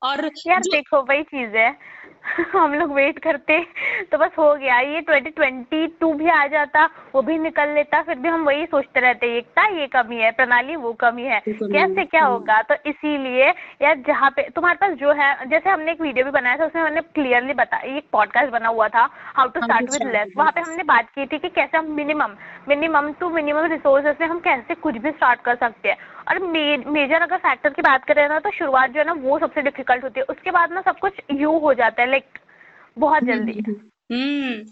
और 0.03 0.25
यार 0.47 0.59
देखो 0.59 1.01
वही 1.01 1.23
चीज़ 1.23 1.57
है। 1.57 1.77
हम 2.55 2.73
लोग 2.73 2.91
वेट 2.93 3.19
करते 3.19 3.57
तो 4.11 4.17
बस 4.17 4.31
हो 4.37 4.53
गया। 4.55 4.79
ये 4.79 5.01
2022 5.01 6.13
भी 6.15 6.29
आ 6.29 6.45
जाता 6.47 6.85
वो 7.15 7.21
भी 7.21 7.37
निकल 7.37 7.69
लेता 7.69 8.01
फिर 8.01 8.15
भी 8.15 8.29
हम 8.29 8.45
वही 8.45 8.65
सोचते 8.65 8.99
रहते 8.99 9.27
एकता 9.37 9.65
ये 9.67 9.87
कमी 9.87 10.15
है 10.15 10.31
प्रणाली 10.31 10.75
वो 10.75 10.93
कमी 10.93 11.23
है। 11.23 11.39
कैसे 11.47 12.05
क्या 12.05 12.21
हम्म। 12.21 12.33
होगा? 12.33 12.61
तो 12.61 12.75
इसीलिए 12.85 13.47
यार 13.81 13.95
जहाँ 14.07 14.29
पे 14.29 14.41
तुम्हारे 14.55 14.77
पास 14.81 14.97
जो 14.97 15.11
है 15.11 15.49
जैसे 15.49 15.69
हमने 15.69 15.91
एक 15.91 16.01
वीडियो 16.01 16.25
भी 16.25 16.31
बनाया 16.31 16.57
था 16.57 16.65
उसमें 16.65 16.81
हमने 16.83 17.01
क्लियरली 17.01 17.53
बताया 17.53 17.97
एक 17.97 18.07
पॉडकास्ट 18.11 18.51
बना 18.51 18.69
हुआ 18.69 18.87
था 18.87 19.09
how 19.35 19.47
to 19.47 19.61
start 19.61 19.91
with 19.91 20.07
less 20.07 20.33
वहाँ 20.37 20.51
पे 20.51 20.61
हमने 20.61 20.83
बात 20.83 21.09
की 21.09 21.25
थी 21.25 21.37
कि 21.37 21.49
कैसे 21.49 21.77
हम 21.77 21.91
minimum 21.91 22.35
minimum 22.69 23.11
to 23.19 23.29
minimum 23.29 23.65
resources 23.65 24.15
में 24.21 24.27
हम 24.27 24.39
कैसे 24.39 24.75
कुछ 24.75 24.97
भी 24.97 25.11
स्टार्ट 25.11 25.41
कर 25.41 25.55
सकते 25.55 25.89
हैं। 25.89 25.97
और 26.31 26.39
मे, 26.39 26.77
मेजर 26.77 27.21
अगर 27.21 27.37
फैक्टर 27.37 27.69
की 27.69 27.81
बात 27.81 28.05
करें 28.05 28.29
ना 28.29 28.39
तो 28.39 28.51
शुरुआत 28.51 28.89
जो 28.89 28.99
है 28.99 29.05
ना 29.05 29.13
वो 29.13 29.39
सबसे 29.39 29.61
डिफ़िकल्ट 29.61 30.03
होती 30.03 30.19
है। 30.19 30.25
उसके 30.29 30.51
बाद 30.51 30.71
ना 30.71 30.81
सब 30.81 30.99
कुछ 30.99 31.13
यू 31.31 31.59
हो 31.59 31.73
जाता 31.73 32.01
है 32.01 32.09
लाइक 32.09 32.25
बहुत 32.99 33.23
हम्म 33.23 33.31
जल्दी। 33.31 33.63
हम्म 33.67 33.75
हम्म। 34.11 34.65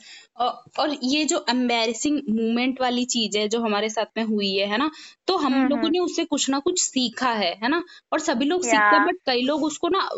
और 0.79 0.95
ये 1.03 1.25
जो 1.25 1.45
एम्बेसिंग 1.49 2.17
मोमेंट 2.17 2.81
वाली 2.81 3.05
चीज़ 3.05 3.37
है 3.37 3.47
जो 3.47 3.61
हमारे 3.61 3.89
साथ 3.89 4.05
में 4.17 4.23
हुई 4.23 4.55
है 4.55 4.67
है 4.67 4.77
ना? 4.77 4.91
तो 5.27 5.37
हम 5.37 5.53
हम्म 5.53 5.67
लोगों 5.67 5.89
ने 5.89 5.99
उससे 5.99 6.25
कुछ 6.25 6.49
ना 6.49 6.59
कुछ 6.59 6.81
सीखा 6.81 7.29
है 7.29 7.59
है 7.63 7.69
ना? 7.69 7.83
और 8.13 8.19
सभी 8.19 8.45
लोग 8.45 8.61
सीखते 8.61 8.95
हैं 8.95 9.05
बट 9.05 9.15
कई 9.25 9.41
लोग 9.41 9.63
उसको 9.63 9.89
ना 9.89 10.09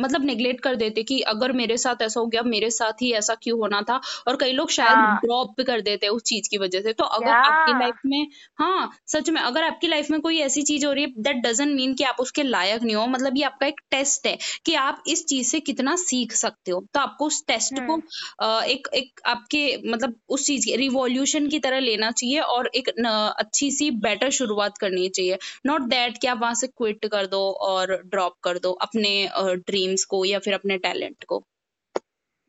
मतलब 0.00 0.24
नेग्लेक्ट 0.24 0.60
कर 0.60 0.76
देते 0.76 1.02
कि 1.02 1.20
अगर 1.28 1.52
मेरे 1.52 1.76
साथ 1.76 2.02
ऐसा 2.02 2.20
हो 2.20 2.26
गया 2.26 2.42
मेरे 2.42 2.70
साथ 2.70 3.02
ही 3.02 3.12
ऐसा 3.12 3.34
क्यों 3.34 3.58
होना 3.60 3.80
था? 3.82 4.00
और 4.28 4.36
कई 4.36 4.52
लोग 4.52 4.70
शायद 4.70 4.96
हाँ। 4.96 5.16
ड्रॉप 5.24 5.54
भी 5.58 5.64
कर 5.64 5.80
देते 5.80 6.06
हैं 6.06 6.12
उस 6.12 6.22
चीज़ 6.22 6.48
की 6.50 6.58
वजह 6.58 6.80
से। 6.80 6.92
तो 6.92 7.04
अगर 7.04 7.30
आपकी 7.30 7.72
लाइफ 7.78 8.00
में 8.06 8.26
हाँ 8.58 8.90
सच 9.08 9.30
में 9.30 9.40
अगर 9.40 9.64
आपकी 9.64 9.88
लाइफ 9.88 10.10
में 10.10 10.20
कोई 10.20 10.38
ऐसी 10.40 10.62
चीज़ 10.62 10.86
हो 10.86 10.92
रही 10.92 11.04
है 11.04 11.12
दैट 11.18 11.36
डजेंट 11.46 11.74
मीन 11.76 11.94
कि 11.94 12.04
आप 12.04 12.16
उसके 12.20 12.42
लायक 12.42 12.82
नहीं 12.82 12.96
हो। 12.96 13.06
मतलब 13.06 13.36
ये 13.36 13.44
आपका 13.44 13.66
एक 13.66 13.80
टेस्ट 13.90 14.26
है 14.26 14.36
कि 14.66 14.74
आप 14.74 15.02
इस 15.08 15.24
चीज़ 15.26 15.48
से 15.48 15.60
कितना 15.60 15.96
सीख 15.96 16.32
सकते 16.32 16.70
हो। 16.70 16.80
तो 16.94 17.00
आपको 17.00 17.26
उस 17.26 17.42
टेस्ट 17.46 17.78
को 17.78 17.92
हम्म। 17.92 18.62
एक 18.64 18.88
एक 18.94 19.20
आपके 19.26 19.62
मतलब 19.86 20.14
उस 20.28 20.46
चीज़ 20.46 20.64
की 20.66 20.76
रिवॉल्यूशन 20.76 21.46
की 21.48 21.58
तरह 21.58 21.80
लेना 21.80 22.10
चाहिए 22.10 22.38
और 22.40 22.70
एक 22.74 22.88
अच्छी 22.88 23.70
सी 23.70 23.90
बेटर 24.00 24.30
शुरुआत 24.30 24.78
करनी 24.78 25.08
चाहिए। 25.08 25.38
नॉट 25.66 25.82
दैट 25.82 26.18
कि 26.18 26.26
आप 26.26 26.40
वहाँ 26.40 26.54
से 26.54 26.66
क्विट 26.66 27.06
कर 27.06 27.26
दो 27.26 27.40
और 27.62 27.94
ड्रॉप 28.06 28.34
कर 28.44 28.58
दो 28.58 28.72
अपने 28.82 29.10
ड्रीम्स 29.90 30.04
को 30.04 30.24
या 30.24 30.38
फिर 30.38 30.54
अपने 30.54 30.78
टैलेंट 30.78 31.24
को? 31.24 31.44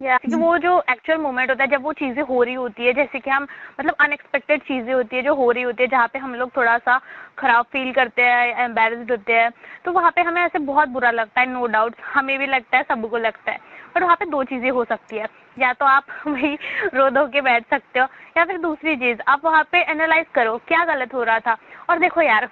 या 0.02 0.18
क्योंकि 0.18 0.36
वो 0.36 0.58
जो 0.58 0.84
एक्चुअल 0.90 1.18
मोमेंट 1.18 1.50
होता 1.50 1.64
है, 1.64 1.70
जब 1.70 1.84
वो 1.84 1.94
चीज़ें 1.94 2.24
हो 2.24 2.44
रही 2.44 2.54
होती 2.54 2.86
है, 2.86 2.94
जैसे 2.94 3.20
कि 3.20 3.30
हम 3.30 3.44
मतलब 3.80 3.96
अनएक्सपेक्टेड 4.00 4.62
चीज़ें 4.62 4.94
होती 4.94 5.16
है, 5.16 5.22
जो 5.24 5.36
हो 5.36 5.52
रही 5.52 5.64
होती 5.64 5.84
है, 5.84 5.90
जहाँ 5.90 6.08
पे 6.08 6.20
हम 6.20 6.36
लोग 6.36 6.56
थोड़ा 6.58 6.78
सा 6.78 7.00
खराब 7.38 7.66
फील 7.66 7.92
करते 7.94 8.22
हैं 8.22 8.64
एम्बेरस्ड 8.66 9.12
होते 9.12 9.34
हैं 9.34 9.52
तो 9.86 9.92
वहाँ 9.92 10.12
पे 10.12 10.22
हमें 10.22 10.42
ऐसे 10.42 10.60
बहुत 10.60 10.90
बुरा 10.90 11.12
लगता 11.12 11.42
है 11.42 11.48
नो 11.50 11.60
no 11.60 11.72
डाउट 11.74 11.96
हमें 12.14 12.40
भी 12.40 12.46
लगता 12.46 12.78
है, 12.78 12.84
सबको 12.84 13.18
लगता 13.18 13.52
है, 13.52 13.60
पर 13.96 14.04
वहाँ 14.04 14.16
पे 14.16 14.26
दो 14.26 14.44
चीज़ें 14.44 14.72
हो 14.72 14.86
सकती 14.86 15.18
है, 15.18 15.28
या 15.60 15.74
तो 15.74 15.86
आप 15.86 16.06
वही 16.28 16.56
रो 16.94 17.10
धो 17.10 17.28
के 17.28 17.42
बैठ 17.42 17.70
सकते 17.70 18.00
हो, 18.00 18.08
या 18.38 18.46
फिर 18.46 18.58
दूसरी 18.58 18.96
चीज़, 18.96 19.22
आप 19.28 19.46
वहाँ 19.46 19.64
पे 19.72 19.82
एनालाइज 19.92 20.26
करो, 20.36 20.58
क्या 20.58 20.86
गलत 20.86 21.14
हो 21.14 21.24
रहा 21.24 21.40
था, 21.40 21.58
और 21.90 22.00
देखो 22.00 22.22
यार, 22.22 22.50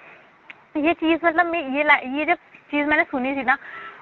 ये 0.77 0.93
चीज़ 0.93 1.25
मतलब 1.25 1.55
ये 1.55 1.83
ये 2.19 2.25
जब 2.25 2.37
चीज़ 2.71 2.87
मैंने 2.87 3.03
सुनी 3.03 3.35
थी 3.35 3.43
ना 3.43 3.57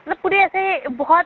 मतलब 0.08 0.18
पूरे 0.24 0.38
ऐसे 0.40 0.88
बहुत 0.90 1.26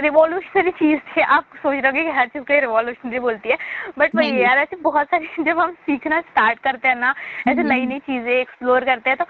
रिवॉल्यूशनरी 0.00 0.70
चीज़ 0.70 1.00
थी। 1.08 1.20
आप 1.20 1.44
सोच 1.56 1.74
रहे 1.74 1.90
हो 1.90 2.04
कि 2.04 2.16
हर 2.18 2.26
चीज़ 2.26 2.42
को 2.42 2.60
रिवॉल्यूशनरी 2.60 3.18
बोलती 3.18 3.48
है। 3.48 3.56
बट 3.98 4.14
वही 4.16 4.42
यार 4.42 4.58
ऐसे 4.58 4.76
बहुत 4.82 5.06
सारी 5.06 5.26
जब 5.44 5.58
हम 5.58 5.72
सीखना 5.86 6.20
स्टार्ट 6.20 6.58
करते 6.58 6.88
हैं 6.88 6.96
ना 6.96 7.14
ऐसे 7.48 7.62
नई 7.62 7.86
नई 7.86 7.98
चीज़ें 7.98 8.32
एक्सप्लोर 8.32 8.84
करते 8.84 9.10
हैं 9.10 9.16
तो 9.18 9.24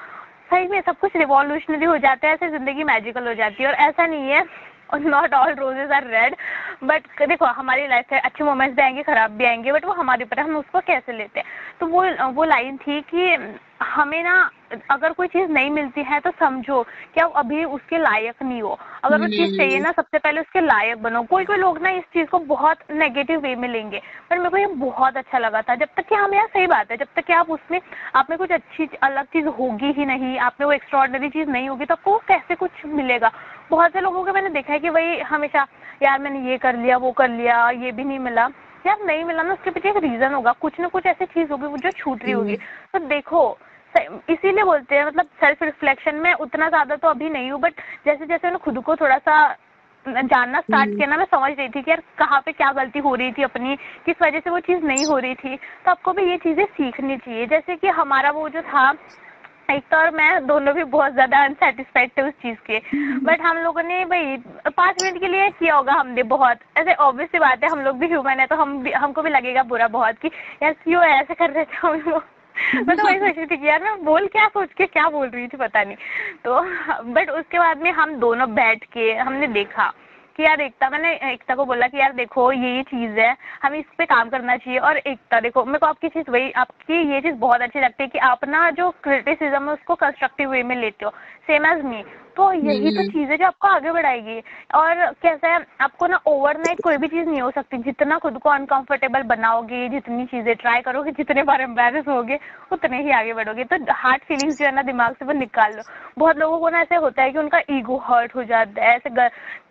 सही 0.51 0.69
में 0.69 0.81
सब 0.87 0.99
कुछ 0.99 1.17
रिवॉल्यूशनरी 1.17 1.85
हो 1.85 1.97
जाता 1.99 2.29
है 2.29 2.35
ऐसे 2.35 2.51
ज़िंदगी 2.51 2.85
मैजिकल 2.85 3.27
हो 3.29 3.35
जाती 3.35 3.63
है। 3.63 3.69
और 3.69 3.75
ऐसा 3.89 4.07
नहीं 4.07 4.31
है 4.31 4.45
not 4.95 5.35
all 5.35 5.55
roses 5.55 5.93
are 5.93 6.07
red 6.07 6.37
but 6.85 7.03
देखो, 7.29 7.45
हमारी 7.45 7.87
लाइफ 7.87 8.05
में 8.13 8.21
अच्छे 8.21 8.45
मोमेंट्स 8.45 8.77
भी 8.77 8.83
आएँगे, 8.83 9.03
खराब 9.03 9.31
भी 9.31 9.45
आएँगे 9.45 9.73
बट 9.73 9.85
वो 9.85 9.93
हमारे 9.93 10.25
ऊपर 10.25 10.39
है, 10.39 10.45
हम 10.45 10.57
उसको 10.57 10.81
कैसे 10.81 11.13
लेते 11.13 11.41
हैं? 11.41 11.47
तो 11.81 11.87
वो 11.87 12.33
वो 12.33 12.45
लाइन 12.45 12.77
थी 12.77 13.01
कि 13.01 13.55
हमें 13.83 14.23
ना, 14.23 14.51
अगर 14.91 15.13
कोई 15.13 15.27
चीज़ 15.27 15.51
नहीं 15.51 15.71
मिलती 15.71 16.03
है 16.03 16.21
तो 16.21 16.31
समझो 16.41 16.83
कि 17.15 17.21
आप 17.21 17.33
अभी 17.37 17.65
उसके 17.65 17.99
लायक 17.99 18.43
नहीं 18.43 18.63
हो। 18.63 18.79
अगर 19.05 19.21
वो 19.21 19.27
चीज़ 19.27 19.57
चाहिए 19.57 19.79
ना, 19.81 19.93
सबसे 19.93 20.19
पहले 20.19 20.41
उसके 20.41 20.61
लायक 20.61 21.03
बनो। 21.03 21.23
कोई 21.23 21.45
कोई 21.45 21.57
लोग 21.57 21.83
ना 21.83 21.91
इस 21.91 22.05
चीज़ 22.05 22.27
को 22.27 22.39
बहुत 22.39 22.79
नेगेटिव 22.91 23.41
वे 23.41 23.55
में 23.57 23.69
लेंगे। 23.69 24.03
पर 24.31 24.39
मेरे 24.39 24.51
को 24.51 24.57
ये 24.57 24.67
बहुत 24.67 25.17
अच्छा 25.17 25.39
लगा 25.39 25.63
था। 25.63 25.75
जब 25.75 25.89
तक 25.97 26.07
कि 26.09 26.15
हम 26.15 26.35
यार 26.35 26.47
सही 26.47 26.67
बात 26.67 26.91
है। 26.91 26.97
जब 26.97 27.07
तक 27.17 27.25
कि 27.25 27.33
आप 27.33 27.51
उसमें, 27.51 27.81
आप 28.15 28.27
में 28.31 28.39
कुछ 28.39 28.53
अच्छी, 28.53 28.89
अलग 29.03 29.25
चीज़ 29.25 29.47
होगी 29.47 29.93
ही 29.93 30.07
नहीं, 30.07 30.39
आप 30.39 30.55
में 30.61 30.67
वो 30.67 30.73
एक्स्ट्रॉर्डनरी 30.73 31.29
चीज़ 31.29 31.49
नहीं 31.49 31.69
होगी 31.69 31.85
तो 31.85 31.95
आपको 31.95 32.19
कैसे 32.19 32.55
कुछ 32.55 32.71
मिलेगा? 32.87 33.33
बहुत 33.73 33.93
से 33.93 34.01
लोगों 34.01 34.25
को 34.25 34.33
मैंने 34.33 34.49
देखा 34.51 34.73
है 34.73 34.79
कि 34.79 34.89
वही 34.91 35.19
हमेशा 35.27 35.67
यार 36.03 36.19
मैंने 36.19 36.41
ये 36.51 36.57
कर 36.59 36.77
लिया 36.77 36.97
वो 36.99 37.11
कर 37.13 37.29
लिया 37.31 37.69
ये 37.73 37.93
भी 37.93 38.05
नहीं 38.05 38.19
मिला। 38.19 38.43
यार 38.87 39.05
नहीं 39.07 39.25
मिला 39.25 39.43
ना 39.43 39.53
उसके 39.53 39.71
पीछे 39.71 39.89
एक 39.91 39.97
रीजन 39.97 40.35
होगा। 40.35 40.53
कुछ 40.61 40.81
ना 40.81 40.89
कुछ 40.89 41.07
ऐसी 41.07 41.25
चीज़ 41.27 41.53
होगी 41.53 41.79
जो 41.79 41.91
छूट 41.93 42.25
रही 42.25 42.33
होगी। 42.33 42.57
तो 42.93 42.99
देखो 43.09 43.41
इसीलिए 44.31 44.65
बोलते 44.65 44.97
हैं 44.97 45.07
मतलब 45.07 45.27
सेल्फ 45.41 45.63
रिफ्लेक्शन 45.63 46.15
में 46.17 46.33
उतना 46.35 46.69
ज़्यादा 46.69 46.97
तो 46.97 47.09
अभी 47.09 47.29
नहीं 47.31 47.51
हूँ 47.51 47.61
बट 47.61 47.81
जैसे 48.07 48.27
जैसे 48.27 48.47
मैंने 48.47 48.59
खुद 48.59 48.83
को 48.85 48.97
थोड़ा 48.97 49.19
सा 49.19 49.37
जानना 50.07 50.61
स्टार्ट 50.61 50.97
किया 50.97 51.09
ना 51.09 51.17
मैं 51.17 51.25
समझ 51.25 51.51
रही 51.53 51.69
थी 51.69 51.83
कि 51.83 51.91
यार 51.91 52.03
कहाँ 52.19 52.41
पे 52.47 52.53
क्या 52.53 52.71
गलती 52.73 52.99
हो 52.99 53.15
रही 53.15 53.33
थी 53.33 53.43
अपनी 53.43 53.77
किस 54.07 54.23
वजह 54.23 54.41
से 54.41 54.51
वो 54.51 54.61
चीज़ 54.61 54.85
नहीं 54.85 55.05
हो 55.07 55.19
रही 55.19 55.35
थी। 55.35 55.57
तो 55.57 55.91
आपको 55.91 56.13
भी 56.13 56.23
ये 56.31 56.37
चीज़ें 56.37 56.65
सीखनी 56.67 57.17
चाहिए। 57.17 57.47
जैसे 57.47 57.77
कि 57.77 57.89
हमारा 57.91 58.31
वो 58.31 58.49
जो 58.49 58.63
था 58.63 58.91
तो 59.81 59.97
और 59.97 60.11
मैं 60.11 60.47
दोनों 60.47 60.75
भी 60.75 60.85
बहुत 60.85 61.13
ज़्यादा 61.13 61.45
अनसेटिस्फाइड 61.45 62.11
थे 62.19 62.23
उस 62.23 62.33
चीज़ 62.33 62.57
के। 62.71 62.79
बट 63.19 63.41
हम 63.41 63.57
लोगों 63.57 63.83
ने 63.83 64.05
भाई 64.05 64.37
पाँच 64.77 64.99
मिनट 64.99 65.21
के 65.21 65.29
लिए 65.29 65.51
किया 65.51 65.75
होगा 65.75 65.93
हमने 65.93 66.23
बहुत। 66.23 66.59
ऐसे 66.77 66.95
ऑब्वियस 66.95 67.31
सी 67.31 67.39
बात 67.39 67.65
है 67.65 67.71
हम 67.71 67.81
लोग 67.81 67.99
भी 67.99 68.07
ह्यूमन 68.07 68.41
है 68.41 68.47
तो 68.47 68.57
हम 68.57 68.83
भी 68.83 68.93
हमको 68.93 69.23
भी 69.23 69.31
लगेगा 69.31 69.63
बुरा 69.63 69.89
बहुत 69.89 70.15
कि 70.15 70.31
यार 70.63 70.73
क्यों 70.73 71.03
ऐसे 71.03 71.35
कर 71.35 71.51
रहे 71.51 71.65
थे 71.65 71.77
हम 71.83 72.03
लोग? 72.09 72.23
मैं 72.75 72.97
तो 72.97 73.05
वही 73.05 73.19
सोच 73.19 73.37
रही 73.37 73.47
थी 73.47 73.57
कि 73.57 73.69
यार 73.69 73.83
मैं 73.83 74.05
बोल 74.05 74.27
क्या 74.27 74.49
सोच 74.49 74.73
के 74.73 74.87
क्या 74.87 75.09
बोल 75.09 75.29
रही 75.29 75.49
थी 75.49 75.57
पता 75.57 75.83
नहीं। 75.83 75.97
तो 76.45 76.61
बट 77.03 77.31
उसके 77.31 77.59
बाद 77.59 77.83
में 77.83 77.93
हम 77.93 78.15
दोनों 78.15 78.55
बैठ 78.55 78.85
के 78.85 79.13
हमने 79.13 79.47
देखा। 79.47 79.93
कि 80.37 80.43
यार 80.43 80.61
एकता, 80.61 80.89
मैंने 80.91 81.13
एकता 81.33 81.55
को 81.55 81.65
बोला 81.65 81.87
कि 81.87 81.99
यार 81.99 82.13
देखो, 82.13 82.53
ये 82.53 82.77
ये 82.77 82.83
चीज़ 82.83 83.19
है, 83.21 83.37
हमें 83.63 83.79
इस 83.79 83.87
पे 83.99 84.05
काम 84.05 84.29
करना 84.29 84.57
चाहिए। 84.57 84.79
और 84.79 84.97
एकता, 84.97 85.41
देखो, 85.41 85.65
मेरे 85.65 85.79
को 85.79 85.87
आपकी 85.87 86.09
चीज़ 86.09 86.31
वही, 86.31 86.51
आपकी 86.53 87.15
ये 87.15 87.21
चीज़ 87.21 87.35
बहुत 87.35 87.63
अच्छी 87.63 87.81
लगती 87.81 88.03
है 88.03 88.09
कि 88.09 88.19
आप 88.19 88.45
ना 88.45 88.71
जो 88.71 88.91
क्रिटिसिज्म 88.91 89.67
है 89.67 89.73
उसको 89.73 89.95
कंस्ट्रक्टिव 89.95 90.51
वे 90.51 90.63
में 90.63 90.77
लेते 90.77 91.05
हो। 91.05 91.11
सेम 91.47 91.67
एज 91.67 91.85
मी 91.85 92.05
तो 92.37 92.53
यही 92.55 92.91
तो 92.91 93.03
चीज़ 93.05 93.31
है 93.31 93.37
जो 93.37 93.47
आपको 93.47 93.69
आगे 93.69 93.93
बढ़ाएगी। 93.93 94.39
और 94.75 95.05
कैसा 95.23 95.49
है 95.49 95.61
आपको 95.81 96.07
ना 96.07 96.21
ओवरनाइट 96.27 96.81
कोई 96.81 96.97
भी 96.97 97.09
चीज़ 97.09 97.29
नहीं 97.29 97.41
हो 97.41 97.51
सकती। 97.51 97.79
जितना 97.81 98.19
खुद 98.19 98.39
को 98.39 98.51
अनकंफर्टेबल 98.51 99.23
बनाओगे 99.29 99.89
जितनी 99.89 100.27
चीज़ें 100.27 100.55
ट्राई 100.57 100.81
करोगे 100.83 101.11
जितने 101.13 101.43
बार 101.43 101.61
एम्बेरस 101.61 102.09
होगे 102.09 102.39
उतने 102.73 103.03
ही 103.03 103.11
आगे 103.13 103.35
बढ़ोगे। 103.35 103.65
तो 103.65 103.77
हार्ड 103.93 104.23
फीलिंग्स 104.23 104.59
जो 104.59 104.65
है 104.65 104.75
ना 104.75 104.83
दिमाग 104.83 105.15
से 105.15 105.25
वो 105.25 105.33
निकाल 105.33 105.75
लो। 105.77 105.83
बहुत 106.19 106.39
लोगों 106.39 106.59
को 106.61 106.69
ना 106.69 106.81
ऐसे 106.81 106.97
होता 106.97 107.23
है 107.23 107.33
कि 107.33 107.39
उनका 107.39 107.61
ईगो 107.71 107.97
हर्ट 108.05 108.35
हो 108.37 108.45
जाता 108.45 108.83
है। 108.83 108.95
ऐसे 108.97 109.11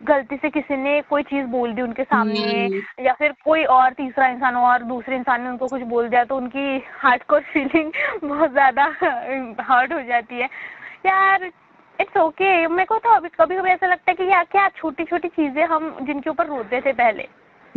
गलती 0.05 0.37
से 0.37 0.49
किसी 0.49 0.77
ने 0.77 1.01
कोई 1.09 1.23
चीज़ 1.23 1.45
बोल 1.47 1.73
दी 1.73 1.81
उनके 1.81 2.03
सामने 2.03 2.69
या 3.05 3.13
फिर 3.13 3.33
कोई 3.45 3.63
और 3.71 3.93
तीसरा 3.93 4.27
इंसान 4.27 4.55
और 4.57 4.83
दूसरे 4.83 5.15
इंसान 5.15 5.41
ने 5.41 5.49
उनको 5.49 5.67
कुछ 5.67 5.81
बोल 5.87 6.09
दिया 6.09 6.23
तो 6.23 6.37
उनकी 6.37 6.83
हार्ट 6.99 7.23
कोर 7.23 7.41
फीलिंग 7.53 7.91
बहुत 8.23 8.51
ज़्यादा 8.51 8.83
हर्ट 9.63 9.93
हो 9.93 10.01
जाती 10.03 10.35
है। 10.35 10.49
यार 11.05 11.49
इट्स 12.01 12.17
ओके 12.17 12.67
मेरे 12.67 12.85
को 12.85 12.97
तो 12.97 13.09
अभी 13.15 13.29
कभी 13.29 13.55
कभी 13.55 13.69
ऐसा 13.69 13.87
लगता 13.87 14.11
है 14.11 14.15
कि 14.15 14.23
यार, 14.23 14.43
क्या 14.43 14.67
छोटी 14.69 15.03
छोटी 15.03 15.27
चीज़ें 15.27 15.63
हम 15.63 15.97
जिनके 16.01 16.29
ऊपर 16.29 16.47
रोते 16.47 16.81
थे 16.81 16.93
पहले। 16.93 17.23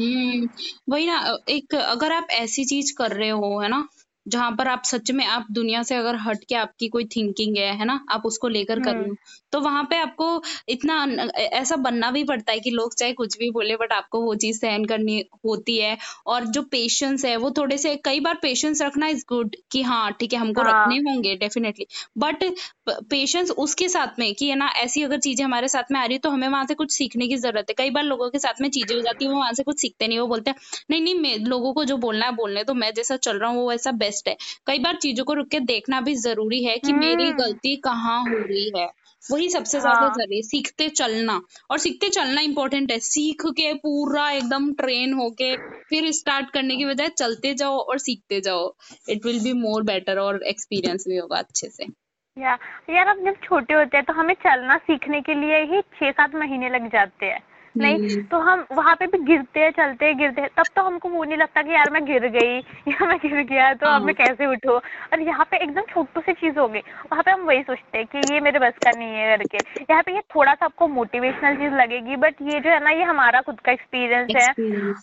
हम्म 0.00 0.48
वही 0.92 1.06
ना, 1.06 1.18
एक 1.48 1.74
अगर 1.74 2.12
आप 2.12 2.26
ऐसी 2.30 2.64
चीज़ 2.64 2.94
कर 2.98 3.12
रहे 3.12 3.28
हो, 3.28 3.60
है 3.60 3.68
ना? 3.68 3.86
जहाँ 4.26 4.50
पर 4.52 4.68
आप 4.68 4.82
सच 4.84 5.10
में 5.10 5.24
आप 5.26 5.46
दुनिया 5.52 5.82
से 5.82 5.94
अगर 5.94 6.16
हट 6.18 6.44
के 6.44 6.54
आपकी 6.56 6.88
कोई 6.88 7.04
थिंकिंग 7.06 7.56
है 7.56 7.72
है 7.76 7.84
ना 7.84 8.00
आप 8.10 8.22
उसको 8.24 8.48
लेकर 8.48 8.74
कर 8.74 8.84
रहे 8.84 8.94
हम्म। 8.94 9.08
हो 9.08 9.16
तो 9.52 9.60
वहाँ 9.60 9.82
पे 9.84 9.96
आपको 9.96 10.26
इतना 10.68 10.94
ऐसा 11.54 11.76
बनना 11.78 12.10
भी 12.10 12.22
पड़ता 12.24 12.52
है 12.52 12.60
कि 12.60 12.70
लोग 12.70 12.94
चाहे 12.94 13.12
कुछ 13.12 13.36
भी 13.38 13.50
बोले 13.50 13.76
बट 13.76 13.92
आपको 13.92 14.20
वो 14.20 14.34
चीज़ 14.34 14.58
सहन 14.58 14.84
करनी 14.84 15.18
होती 15.44 15.76
है 15.78 15.96
और 16.26 16.44
जो 16.48 16.62
पेशेंस 16.70 17.24
है 17.24 17.36
वो 17.36 17.50
थोड़े 17.50 17.78
से 17.78 17.94
कई 18.04 18.20
बार 18.20 18.38
पेशेंस 18.42 18.82
रखना 18.82 19.06
इज़ 19.08 19.24
गुड 19.28 19.56
कि 19.70 19.82
हाँ 19.82 20.10
ठीक 20.12 20.32
है 20.32 20.38
हमको 20.38 20.62
रखने 20.62 20.96
हाँ 20.96 21.02
होंगे 21.04 21.34
डेफिनेटली 21.36 21.86
बट 22.18 22.44
पेशेंस 23.10 23.50
उसके 23.58 23.88
साथ 23.88 24.18
में 24.18 24.32
कि 24.34 24.48
है 24.48 24.56
ना 24.56 24.68
ऐसी 24.78 25.02
अगर 25.02 25.18
चीज़ें 25.18 25.44
हमारे 25.44 25.68
साथ 25.68 25.92
में 25.92 26.00
आ 26.00 26.04
रही 26.04 26.14
है 26.14 26.18
तो 26.18 26.30
हमें 26.30 26.48
वहाँ 26.48 26.64
से 26.66 26.74
कुछ 26.74 26.92
सीखने 26.92 27.28
की 27.28 27.36
ज़रूरत 27.36 27.66
है 27.68 27.74
कई 27.78 27.90
बार 27.90 28.04
लोगों 28.04 28.28
के 28.30 28.38
साथ 28.38 28.60
में 28.60 28.68
चीज़ें 28.70 28.94
हो 28.96 29.00
जाती 29.02 29.24
है 29.24 29.30
वो 29.30 29.38
वहाँ 29.38 29.52
से 29.52 29.62
कुछ 29.62 29.80
सीखते 29.80 30.08
नहीं 30.08 30.18
वो 30.18 30.26
बोलते 30.26 30.50
हैं 30.50 30.56
नहीं 30.90 31.02
नहीं 31.02 31.18
मैं 31.20 31.36
लोगों 31.46 31.72
को 31.72 31.84
जो 31.84 31.96
बोलना 31.98 32.26
है 32.26 32.34
बोलने 32.34 32.64
तो 32.64 32.74
मैं 32.74 32.92
जैसा 32.94 33.16
चल 33.18 33.38
रहा 33.38 33.50
हूँ 33.50 33.60
वो 33.60 33.68
वैसा 33.70 33.92
बेस्ट 33.94 34.13
है। 34.28 34.36
कई 34.66 34.78
बार 34.78 34.96
चीज़ों 34.96 35.24
को 35.24 35.34
रुक 35.34 35.48
के 35.48 35.60
देखना 35.60 36.00
भी 36.00 36.14
ज़रूरी 36.14 36.64
है 36.64 36.76
कि 36.78 36.92
मेरी 36.92 37.24
हम्म। 37.24 37.42
गलती 37.42 37.76
कहाँ 37.76 38.20
हो 38.22 38.42
रही 38.42 38.72
है। 38.78 38.86
वही 39.22 39.48
सबसे 39.48 39.80
ज़्यादा 39.80 40.00
हाँ। 40.00 40.14
ज़रूरी 40.14 40.42
सीखते 40.42 40.88
चलना। 40.88 41.40
और 41.70 41.78
सीखते 41.78 42.08
चलना 42.08 42.40
इंपॉर्टेंट 42.40 42.92
है। 42.92 42.98
सीख 42.98 43.46
के 43.46 43.72
पूरा 43.74 44.30
एकदम 44.30 44.72
ट्रेन 44.72 45.12
होके 45.12 45.54
फिर 45.90 46.10
स्टार्ट 46.12 46.50
करने 46.50 46.76
की 46.76 46.84
बजाय 46.84 47.08
चलते 47.08 47.54
जाओ 47.54 47.78
और 47.78 47.98
सीखते 47.98 48.40
जाओ। 48.40 48.74
It 49.10 49.26
will 49.26 49.42
be 49.42 49.52
more 49.52 49.82
better 49.82 50.18
और 50.18 50.42
एक्सपीरियंस 50.42 51.04
भी 51.08 51.16
होगा 51.16 51.38
अच्छे 51.38 51.68
से। 51.68 51.84
या 52.36 52.52
यार 52.90 53.06
अब 53.06 53.24
जब 53.24 53.34
छोटे 53.44 53.74
होते 53.74 53.96
हैं 53.96 54.04
तो 54.06 54.12
हमें 54.12 54.34
चलना 54.34 54.76
सीखने 54.76 55.20
के 55.20 55.34
लिए 55.34 55.60
ही 55.64 55.80
छह 55.80 56.10
सात 56.10 56.34
महीने 56.34 56.68
लग 56.68 56.86
जाते 56.88 57.26
हैं। 57.26 57.40
नहीं 57.76 57.94
हम्म। 57.94 58.22
तो 58.22 58.38
हम 58.38 58.66
वहाँ 58.72 58.94
पे 58.94 59.06
भी 59.06 59.18
गिरते 59.18 59.60
हैं 59.60 59.70
चलते 59.70 60.06
हैं 60.06 60.16
गिरते 60.18 60.40
हैं। 60.40 60.50
तब 60.56 60.64
तो 60.76 60.82
हमको 60.82 61.08
वो 61.08 61.24
नहीं 61.24 61.36
लगता 61.36 61.62
कि 61.62 61.70
यार 61.70 61.90
मैं 61.90 62.04
गिर 62.04 62.26
गई 62.28 62.58
या 62.88 63.06
मैं 63.06 63.16
गिर 63.16 63.42
गया 63.42 63.72
तो 63.74 63.86
अब 63.86 64.02
मैं 64.02 64.14
हाँ 64.18 64.26
कैसे 64.26 64.46
उठूं? 64.46 64.74
और 65.12 65.20
यहाँ 65.20 65.44
पे 65.50 65.56
एकदम 65.56 65.82
छोटू 65.82 66.20
सी 66.20 66.32
चीज़ 66.32 66.58
हो 66.58 66.68
गई। 66.68 66.78
वहाँ 67.12 67.22
पे 67.22 67.30
हम 67.30 67.40
वही 67.40 67.62
सोचते 67.62 67.98
हैं 67.98 68.06
कि 68.06 68.34
ये 68.34 68.40
मेरे 68.40 68.58
बस 68.58 68.72
का 68.86 68.90
नहीं 68.98 69.14
है 69.14 69.36
करके 69.36 69.58
यहाँ 69.80 70.02
पे 70.02 70.14
ये 70.14 70.20
थोड़ा 70.20 70.54
सा 70.54 70.64
आपको 70.64 70.88
मोटिवेशनल 70.88 71.56
चीज़ 71.56 71.74
लगेगी 71.74 72.16
बट 72.16 72.34
ये 72.42 72.60
जो 72.60 72.70
है 72.70 72.84
ना 72.84 72.90
ये 72.90 73.02
हमारा 73.02 73.40
खुद 73.40 73.60
का 73.60 73.72
एक्सपीरियंस 73.72 74.30
है। 74.36 74.48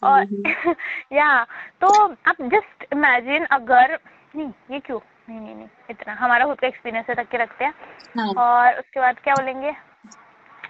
और 0.04 0.24
हम्म। 0.24 0.74
या 1.13 1.44
तो 1.82 2.06
आप 2.06 2.36
जस्ट 2.42 2.94
इमेजिन 2.94 3.46
अगर 3.46 4.00
नहीं 4.36 4.51
ये 4.72 4.80
क्यों? 4.80 5.00
नहीं 5.30 5.40
नहीं 5.40 5.56
नहीं 5.56 5.68
इतना। 5.90 6.13
हमारा 6.13 6.46
खुद 6.46 6.60
का 6.60 6.68
एक्सपीरियंस 6.68 7.06
है 7.10 7.16
तक 7.16 7.30
के 7.30 7.38
रखते 7.38 7.66
हैं। 7.66 7.74
हाँ। 8.20 8.28
और 8.28 8.80
उसके 8.80 9.00
बाद 9.00 9.16
क्या 9.24 9.34
बोलेंगे? 9.34 9.91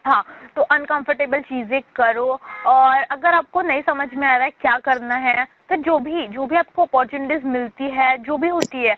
हाँ 0.06 0.24
तो 0.56 0.62
अनकंफर्टेबल 0.72 1.42
चीज़ें 1.42 1.82
करो 1.96 2.28
और 2.68 3.04
अगर 3.12 3.34
आपको 3.34 3.62
नहीं 3.62 3.82
समझ 3.82 4.08
में 4.14 4.28
आ 4.28 4.36
रहा 4.36 4.46
है 4.46 4.52
क्या 4.52 4.78
करना 4.80 5.16
है 5.16 5.46
तो 5.72 5.76
जो 5.84 5.98
भी 6.00 6.28
जो 6.28 6.46
भी 6.46 6.56
आपको 6.56 6.84
अपॉर्चुनिटीज़ 6.84 7.46
मिलती 7.48 7.90
है 7.90 8.08
जो 8.24 8.38
भी 8.38 8.48
होती 8.48 8.78
है 8.78 8.96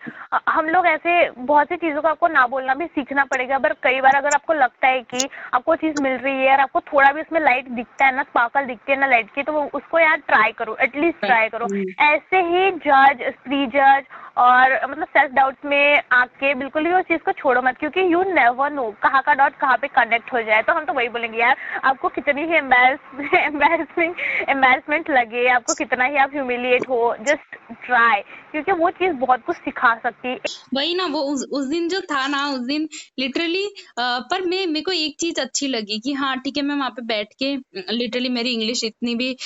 हम 0.48 0.68
लोग 0.68 0.86
ऐसे 0.86 1.12
बहुत 1.40 1.68
सी 1.68 1.76
चीज़ों 1.76 2.02
को 2.02 2.08
आपको 2.08 2.28
ना 2.28 2.46
बोलना 2.46 2.74
भी 2.74 2.86
सीखना 2.86 3.24
पड़ेगा 3.24 3.58
पर 3.58 3.72
कई 3.82 4.00
बार 4.00 4.14
अगर 4.14 4.34
आपको 4.34 4.52
लगता 4.52 4.88
है 4.88 5.00
कि 5.02 5.28
आपको 5.54 5.76
चीज़ 5.76 5.98
मिल 5.98 6.16
रही 6.18 6.44
है 6.46 6.52
और 6.52 6.60
आपको 6.60 6.80
थोड़ा 6.92 7.12
भी 7.12 7.20
उसमें 7.20 7.40
लाइट 7.40 7.68
दिखता 7.70 8.06
है 8.06 8.16
ना 8.16 8.22
स्पार्कल 8.22 8.66
दिखती 8.66 8.92
है 8.92 8.98
ना 9.00 9.06
लाइट 9.06 9.30
की 9.34 9.42
तो 9.42 9.62
उसको 9.74 9.98
यार 9.98 10.16
ट्राई 10.26 10.52
करो 10.52 10.76
एटलीस्ट 10.80 11.20
ट्राई 11.20 11.48
करो। 11.48 11.66
ऐसे 12.04 12.40
ही 12.50 12.70
जज 12.86 13.22
प्री 13.44 13.66
जज 13.66 14.04
और 14.36 14.72
मतलब 14.90 15.06
सेल्फ 15.06 15.32
डाउट 15.32 15.56
में 15.64 16.02
आके 16.12 16.54
बिल्कुल 16.54 16.84
भी 16.84 16.92
उस 16.92 17.04
चीज़ 17.08 17.20
को 17.22 17.32
छोड़ो 17.32 17.60
मत 17.62 17.76
क्योंकि 17.78 18.00
यू 18.12 18.22
नेवर 18.32 18.70
नो 18.72 18.90
कहाँ 19.02 19.22
का 19.22 19.34
डॉट 19.34 19.56
कहाँ 19.60 19.76
पे 19.82 19.88
कनेक्ट 19.88 20.32
हो 20.32 20.42
जाए। 20.42 20.62
तो 20.62 20.72
हम 20.72 20.84
तो 20.84 20.92
वही 20.92 21.08
बोलेंगे 21.08 21.38
यार 21.38 21.56
आपको 21.84 22.08
कितनी 22.08 22.42
ही 22.42 22.56
एम्बेरसमेंट 22.56 24.16
एम्बेरसमेंट 24.48 25.10
लगे 25.18 25.46
आपको 25.48 25.74
कितना 25.74 26.04
ही 26.04 26.16
आप 26.16 26.34
ह्यूमिलिएट 26.64 26.88
हो 26.88 27.14
जस्ट 27.24 27.56
ट्राई 27.86 28.20
क्योंकि 28.52 28.72
वो 28.72 28.90
चीज़ 28.90 29.12
बहुत 29.16 29.42
कुछ 29.46 29.56
सिखा 29.56 29.94
सकती 29.98 30.28
है। 30.28 30.38
वही 30.74 30.94
ना 30.94 31.06
वो 31.06 31.20
उस, 31.22 31.44
उस 31.52 31.66
दिन 31.66 31.88
जो 31.88 32.00
था 32.02 32.26
ना 32.26 32.46
उस 32.48 32.60
दिन 32.60 32.88
लिटरली 33.18 33.66
पर 33.98 34.42
मैं 34.42 34.66
मेरे 34.66 34.82
को 34.82 34.92
एक 34.92 35.16
चीज़ 35.20 35.40
अच्छी 35.40 35.68
लगी 35.68 35.98
कि 36.00 36.12
हाँ 36.12 36.36
ठीक 36.40 36.56
है 36.56 36.62
मैं 36.62 36.74
वहाँ 36.76 36.90
पे 36.90 37.02
बैठ 37.04 37.32
के 37.42 37.54
लिटरली 37.92 38.28
मेरी 38.28 38.52
इंग्लिश 38.52 38.84
इतनी 38.84 39.14
भी 39.14 39.36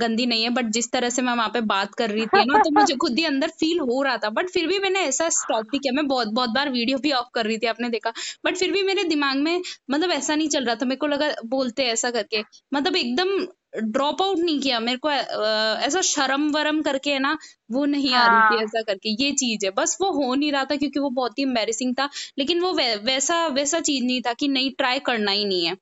गंदी 0.00 0.26
नहीं 0.26 0.42
है 0.42 0.50
बट 0.50 0.70
जिस 0.76 0.90
तरह 0.92 1.10
से 1.10 1.22
मैं 1.22 1.34
वहाँ 1.34 1.48
पे 1.48 1.60
बात 1.66 1.94
कर 1.94 2.10
रही 2.10 2.26
थी 2.26 2.44
ना 2.44 2.58
तो 2.58 2.70
मुझे 2.70 2.94
खुद 2.96 3.18
ही 3.18 3.24
अंदर 3.24 3.48
फील 3.60 3.80
हो 3.82 4.02
रहा 4.02 4.16
था। 4.16 4.30
बट 4.30 4.48
फिर 4.50 4.66
भी 4.66 4.78
मैंने 4.78 5.00
ऐसा 5.02 5.28
स्टॉप 5.30 5.66
भी 5.72 5.78
किया। 5.78 5.92
मैं 5.92 6.06
बहुत 6.06 6.28
बहुत 6.34 6.50
बार 6.50 6.70
वीडियो 6.70 6.98
भी 6.98 7.12
ऑफ़ 7.12 7.28
कर 7.34 7.46
रही 7.46 7.58
थी 7.58 7.66
आपने 7.66 7.88
देखा। 7.88 8.12
बट 8.44 8.56
फिर 8.56 8.72
भी 8.72 8.82
मेरे 8.82 9.04
दिमाग 9.04 9.36
में 9.38 9.60
मतलब 9.90 10.10
ऐसा 10.12 10.34
नहीं 10.34 10.48
चल 10.48 10.64
रहा 10.64 10.74
था। 10.74 10.86
मेरे 10.86 10.96
को 10.96 11.06
लगा 11.06 11.30
बोलते 11.46 11.84
ऐसा 11.88 12.10
करके। 12.10 12.42
मतलब 12.74 12.96
एकदम 12.96 13.38
ड्रॉप 13.74 14.22
आउट 14.22 14.38
नहीं 14.38 14.60
किया 14.60 14.80
मेरे 14.80 14.98
को 14.98 15.10
ऐसा 15.10 16.00
शर्म 16.00 16.50
वरम 16.52 16.80
करके 16.82 17.10
है 17.10 17.18
ना 17.18 17.36
वो 17.70 17.84
नहीं 17.84 18.10
हाँ. 18.10 18.24
आ 18.24 18.26
रही 18.26 18.42
थी 18.42 18.56
हाँ। 18.56 18.64
ऐसा 18.64 18.82
करके 18.82 19.10
ये 19.24 19.32
चीज़ 19.32 19.64
है 19.64 19.70
बस 19.70 19.96
वो 20.00 20.10
हो 20.12 20.34
नहीं 20.34 20.52
रहा 20.52 20.64
था 20.64 20.76
क्योंकि 20.76 21.00
वो 21.00 21.10
बहुत 21.10 21.38
ही 21.38 21.44
एम्बेरसिंग 21.44 21.94
था 21.94 22.08
लेकिन 22.38 22.60
वो 22.60 22.72
वै, 22.72 22.94
वैसा 22.96 23.46
वैसा 23.48 23.80
चीज़ 23.80 24.04
नहीं 24.04 24.20
था 24.20 24.32
कि 24.32 24.48
नहीं 24.48 24.70
ट्राई 24.70 24.98
करना 25.00 25.30
ही 25.30 25.44
नहीं 25.44 25.66
है 25.66 25.76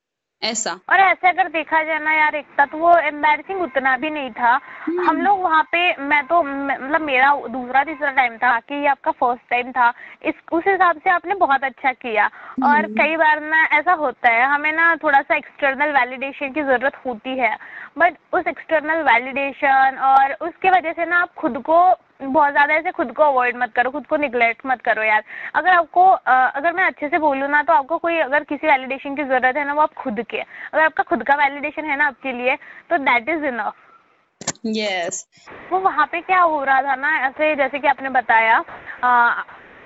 ऐसा। 0.44 0.72
और 0.90 1.00
ऐसे 1.00 1.28
अगर 1.28 1.48
देखा 1.48 1.82
जाए 1.82 1.98
ना 1.98 2.12
यार 2.12 2.34
एकता 2.34 2.64
तो 2.64 2.78
वो 2.78 2.96
एम्बेरसिंग 2.98 3.62
उतना 3.62 3.96
भी 3.96 4.10
नहीं 4.10 4.30
था। 4.30 4.60
हम्म। 4.86 5.08
हम 5.08 5.20
लोग 5.22 5.40
वहाँ 5.42 5.62
पे 5.62 5.96
मैं 5.96 6.22
तो 6.26 6.42
मतलब 6.42 7.00
मेरा 7.00 7.34
दूसरा 7.48 7.84
तीसरा 7.84 8.10
टाइम 8.10 8.36
था 8.36 8.58
कि 8.60 8.74
ये 8.74 8.86
आपका 8.86 9.10
फ़र्स्ट 9.10 9.50
टाइम 9.50 9.72
था। 9.72 9.92
इस 10.22 10.34
उस 10.52 10.64
हिसाब 10.66 10.96
से 10.96 11.10
आपने 11.10 11.34
बहुत 11.34 11.64
अच्छा 11.64 11.92
किया। 11.92 12.26
और 12.64 12.84
हम्म। 12.84 12.94
कई 12.94 13.16
बार 13.16 13.40
ना 13.40 13.64
ऐसा 13.78 13.92
होता 13.92 14.28
है 14.28 14.46
हमें 14.46 14.72
ना 14.72 14.96
थोड़ा 14.96 15.20
सा 15.20 15.36
एक्सटर्नल 15.36 15.92
वैलिडेशन 15.92 16.52
की 16.52 16.62
ज़रूरत 16.62 16.96
होती 17.06 17.38
है। 17.38 17.56
बट 17.98 18.14
उस 18.32 18.46
एक्सटर्नल 18.46 19.02
वैलिडेशन 19.02 19.98
और 20.02 20.32
उसके 20.48 20.70
वजह 20.70 20.92
से 20.92 21.04
ना 21.06 21.20
आप 21.22 21.34
खुद 21.34 21.62
को 21.70 21.94
बहुत 22.26 22.52
ज़्यादा 22.52 22.74
ऐसे 22.74 22.90
खुद 22.90 23.12
को 23.12 23.22
अवॉइड 23.22 23.56
मत 23.56 23.72
करो 23.76 23.90
खुद 23.90 24.06
को 24.06 24.16
निगलेक्ट 24.16 24.66
मत 24.66 24.80
करो 24.80 25.02
यार। 25.02 25.22
अगर 25.54 25.70
आपको 25.70 26.04
अगर 26.04 26.72
मैं 26.72 26.84
अच्छे 26.84 27.08
से 27.08 27.18
बोलूँ 27.18 27.48
ना 27.48 27.62
तो 27.62 27.72
आपको 27.72 27.98
कोई 27.98 28.18
अगर 28.20 28.44
किसी 28.44 28.66
वैलिडेशन 28.66 29.16
की 29.16 29.24
ज़रूरत 29.24 29.56
है 29.56 29.66
ना 29.66 29.74
वो 29.74 29.80
आप 29.82 29.94
खुद 29.94 30.20
के 30.30 30.40
अगर 30.40 30.84
आपका 30.84 31.02
खुद 31.02 31.22
का 31.22 31.34
वैलिडेशन 31.36 31.84
है 31.84 31.96
ना 31.96 32.06
आपके 32.06 32.32
लिए 32.32 32.56
तो 32.90 32.98
दैट 33.04 33.28
इज़ 33.28 33.44
इनफ 33.46 33.74
यस 34.66 35.26
वो 35.72 35.78
वहाँ 35.80 36.06
पे 36.06 36.20
क्या 36.20 36.40
हो 36.40 36.62
रहा 36.64 36.82
था 36.82 36.94
ना 36.96 37.16
ऐसे 37.26 37.54
जैसे 37.56 37.78
कि 37.78 37.88
आपने 37.88 38.08
बताया 38.10 38.62
आ, 39.04 39.42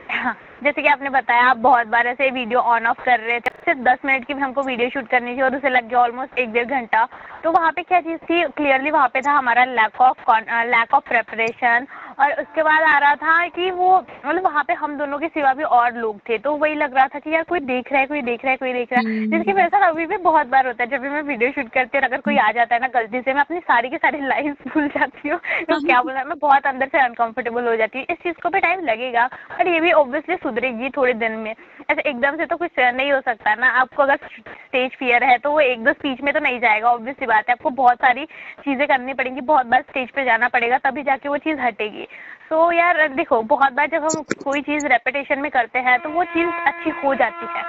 जैसे 0.64 0.82
कि 0.82 0.88
आपने 0.88 1.10
बताया 1.10 1.42
आप 1.44 1.56
बहुत 1.56 1.86
बार 1.86 2.06
ऐसे 2.06 2.30
वीडियो 2.30 2.60
ऑन 2.74 2.86
ऑफ़ 2.86 3.00
कर 3.04 3.20
रहे 3.20 3.40
थे 3.40 3.50
सिर्फ़ 3.64 3.80
दस 3.80 3.98
मिनट 4.04 4.24
की 4.26 4.34
भी 4.34 4.40
हमको 4.42 4.62
वीडियो 4.62 4.88
शूट 4.90 5.08
करनी 5.08 5.36
थी 5.36 5.42
और 5.42 5.56
उसे 5.56 5.68
लग 5.68 5.88
गया 5.88 5.98
ऑलमोस्ट 6.00 6.38
एक 6.38 6.52
डेढ़ 6.52 6.66
घंटा। 6.66 7.04
तो 7.44 7.50
वहाँ 7.52 7.72
पे 7.72 7.82
क्या 7.82 8.00
चीज़ 8.00 8.18
थी 8.20 8.42
क्लियरली 8.56 8.90
वहाँ 8.90 9.08
पे 9.08 9.20
था 9.20 9.32
हमारा 9.32 9.64
lack 9.64 10.00
of 10.00 10.30
lack 10.66 10.94
of 10.94 11.08
preparation 11.08 11.86
और 12.18 12.32
उसके 12.32 12.62
बाद 12.62 12.82
आ 12.82 12.98
रहा 12.98 13.14
था 13.14 13.46
कि 13.48 13.70
वो 13.70 13.88
मतलब 14.26 14.42
वहाँ 14.44 14.62
पे 14.64 14.72
हम 14.74 14.96
दोनों 14.98 15.18
के 15.18 15.28
सिवा 15.28 15.52
भी 15.54 15.62
और 15.62 15.96
लोग 15.96 16.18
थे 16.28 16.38
तो 16.38 16.54
वही 16.56 16.74
लग 16.74 16.94
रहा 16.94 17.06
था 17.08 17.18
कि 17.18 17.34
यार 17.34 17.42
कोई 17.42 17.60
देख 17.60 17.92
रहा 17.92 18.00
है 18.00 18.06
कोई 18.06 18.22
देख 18.22 18.44
रहा 18.44 18.50
है 18.50 18.56
कोई 18.56 18.72
देख 18.72 18.92
रहा 18.92 19.00
है। 19.00 19.06
हम्म। 19.06 19.30
जिसकी 19.30 19.52
वजह 19.52 19.68
से 19.68 19.84
अभी 19.86 20.06
भी 20.06 20.16
बहुत 20.16 20.46
बार 20.46 20.66
होता 20.66 20.82
है 20.84 20.90
जब 20.90 21.02
भी 21.02 21.08
मैं 21.08 21.22
वीडियो 21.22 21.50
शूट 21.52 21.68
करती 21.68 21.98
हूँ 21.98 22.04
अगर 22.04 22.20
कोई 22.20 22.36
आ 22.38 22.50
जाता 22.52 22.74
है 22.74 22.80
ना 22.80 22.88
गलती 22.94 23.20
से 23.20 23.34
मैं 23.34 23.40
अपनी 23.40 23.60
सारी 23.60 23.90
की 23.90 23.96
सारी 23.96 24.20
लाइन 24.28 24.52
भूल 24.68 24.88
जाती 24.88 25.28
हूँ। 25.28 25.38
तो 25.38 25.80
क्या 25.86 26.00
बोला 26.02 26.24
मैं 26.24 26.38
बहुत 26.38 26.66
अंदर 26.66 26.88
से 26.88 26.98
अनकंफर्टेबल 26.98 27.68
हो 27.68 27.76
जाती 27.76 27.98
हूँ। 27.98 28.06
इस 28.10 28.18
चीज़ 28.22 28.40
को 28.42 28.48
भी 28.48 28.60
टाइम 28.60 28.84
लगेगा 28.84 29.24
और 29.52 29.68
ये 29.68 29.80
भी 29.80 29.92
ऑब्वियसली 29.92 30.36
सुधरेगी 30.36 30.90
थोड़े 30.96 31.12
दिन 31.14 31.32
में। 31.38 31.54
ऐसे 31.90 32.08
एकदम 32.10 32.36
से 32.36 32.46
तो 32.46 32.56
कुछ 32.56 32.70
नहीं 32.78 33.12
हो 33.12 33.20
सकता 33.20 33.54
ना। 33.54 33.68
आपको 33.80 34.02
अगर 34.02 34.16
स्टेज 34.16 34.96
फियर 34.98 35.24
है 35.24 35.38
तो 35.38 35.50
वो 35.52 35.60
एक 35.60 35.84
दो 35.84 35.92
स्पीच 35.92 36.20
में 36.22 36.32
तो 36.34 36.40
नहीं 36.40 36.60
जाएगा 36.60 36.90
ऑब्वियसली 36.90 37.26
बात 37.26 37.48
है। 37.48 37.52
आपको 37.52 37.70
बहुत 37.78 37.96
सारी 37.98 38.24
चीज़ें 38.64 38.86
करनी 38.88 39.14
पड़ेंगी 39.14 39.40
बहुत 39.42 39.66
बार 39.66 39.82
स्टेज 39.82 40.10
पे 40.10 40.24
जाना 40.24 40.48
पड़ेगा 40.48 40.78
तभी 40.78 41.02
जाके 41.02 41.28
वो 41.28 41.36
चीज़ 41.38 41.60
हटेगी। 41.60 42.06
तो 42.50 42.70
यार 42.72 43.06
देखो 43.08 43.40
बहुत 43.44 43.72
बार 43.72 43.86
जब 43.92 44.04
हम 44.04 44.22
कोई 44.44 44.60
चीज़ 44.62 44.86
रेपिटेशन 44.86 45.38
में 45.38 45.50
करते 45.50 45.78
हैं 45.78 45.98
तो 46.00 46.10
वो 46.10 46.24
चीज़ 46.24 46.48
अच्छी 46.66 46.90
हो 47.02 47.14
जाती 47.14 47.46
है। 47.56 47.62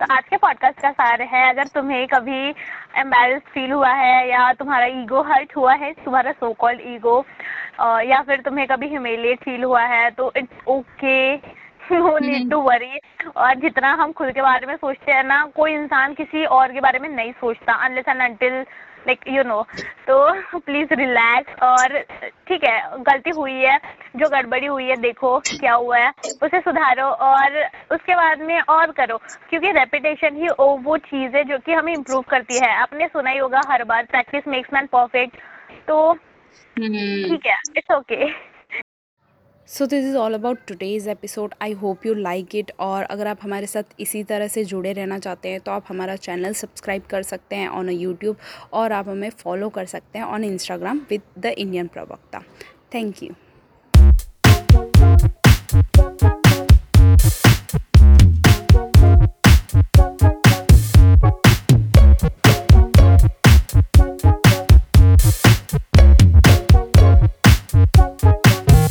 तो 0.00 0.06
आज 0.14 0.24
के 0.30 0.36
पॉडकास्ट 0.36 0.80
का 0.80 0.90
सार 0.92 1.22
है 1.24 1.48
अगर 1.50 1.66
तुम्हें 1.74 2.06
कभी 2.06 2.48
एम्बेरस 3.00 3.42
फील 3.52 3.72
हुआ 3.72 3.92
है 3.92 4.28
या 4.28 4.52
तुम्हारा 4.52 4.86
ईगो 4.86 5.22
हर्ट 5.28 5.56
हुआ 5.56 5.74
है 5.74 5.92
तुम्हारा 6.04 6.32
सो 6.32 6.52
कॉल्ड 6.58 6.80
ईगो 6.86 7.18
या 8.10 8.20
फिर 8.22 8.40
तुम्हें 8.40 8.66
कभी 8.66 8.88
ह्यूमिलिएट 8.88 9.44
फील 9.44 9.64
हुआ 9.64 9.82
है 9.84 10.10
तो 10.10 10.32
it's 10.36 10.68
okay 10.68 11.36
no 11.92 12.18
need 12.18 12.50
to 12.50 12.60
worry 12.60 12.98
और 13.36 13.54
जितना 13.54 13.92
हम 14.00 14.12
खुद 14.12 14.30
के 14.30 14.42
बारे 14.42 14.66
में 14.66 14.76
सोचते 14.76 15.12
हैं 15.12 15.24
ना 15.24 15.44
कोई 15.56 15.74
इंसान 15.74 16.14
किसी 16.14 16.44
और 16.58 16.72
के 16.72 16.80
बारे 16.80 16.98
में 16.98 17.08
नहीं 17.08 17.32
सोचता 17.32 17.74
unless 17.84 18.08
and 18.08 18.20
until 18.22 18.64
like 19.06 19.28
you 19.28 19.42
know 19.44 19.62
तो 20.06 20.58
प्लीज़ 20.58 20.94
रिलैक्स 20.94 21.62
और 21.62 21.98
ठीक 22.48 22.64
है 22.64 23.02
गलती 23.02 23.30
हुई 23.32 23.52
है 23.54 23.78
जो 24.16 24.28
गड़बड़ी 24.28 24.66
हुई 24.66 24.84
है 24.84 24.96
देखो 25.00 25.38
क्या 25.50 25.74
हुआ 25.74 25.98
है 25.98 26.10
उसे 26.42 26.60
सुधारो 26.60 27.06
और 27.26 27.58
उसके 27.92 28.14
बाद 28.14 28.42
में 28.42 28.58
और 28.70 28.92
करो 28.92 29.18
क्योंकि 29.50 29.72
रेपिटेशन 29.72 30.36
ही 30.36 30.48
वो 30.82 30.96
चीज़ 31.04 31.36
है 31.36 31.44
जो 31.44 31.58
कि 31.58 31.72
हमें 31.72 31.92
इम्प्रूव 31.92 32.24
करती 32.28 32.58
है 32.58 32.74
आपने 32.76 33.08
सुना 33.08 33.30
ही 33.30 33.38
होगा 33.38 33.60
हर 33.68 33.84
बार 33.84 34.04
प्रैक्टिस 34.10 34.48
मेक्स 34.48 34.72
मैन 34.72 34.86
परफेक्ट 34.92 35.36
तो 35.88 35.96
हम्म। 36.10 37.24
ठीक 37.24 37.46
है 37.46 37.58
it's 37.76 37.92
okay 37.92 38.24
okay. 38.24 38.55
So 39.68 39.86
this 39.86 40.04
is 40.04 40.16
all 40.16 40.34
about 40.34 40.58
today's 40.66 41.08
episode 41.10 41.54
I 41.62 41.72
hope 41.72 42.04
you 42.06 42.12
like 42.14 42.54
it 42.54 42.70
और 42.80 43.02
अगर 43.04 43.26
आप 43.26 43.38
हमारे 43.42 43.66
साथ 43.66 43.94
इसी 44.00 44.22
तरह 44.24 44.48
से 44.48 44.64
जुड़े 44.64 44.92
रहना 44.92 45.18
चाहते 45.18 45.48
हैं 45.48 45.60
तो 45.60 45.70
आप 45.72 45.84
हमारा 45.88 46.16
चैनल 46.18 46.52
सब्सक्राइब 46.52 47.06
कर 47.10 47.22
सकते 47.24 47.56
हैं 47.56 47.68
ऑन 47.70 47.90
यूट्यूब 47.90 48.36
और 48.72 48.92
आप 48.92 49.08
हमें 49.08 49.30
फॉलो 49.38 49.68
कर 49.68 49.86
सकते 49.86 50.18
हैं 50.18 50.26
on 50.26 50.44
Instagram 50.44 51.00
with 51.10 51.22
the 51.38 51.54
Indian 51.58 51.86
Pravakta 51.88 52.42
thank 52.94 53.22
you 53.22 53.34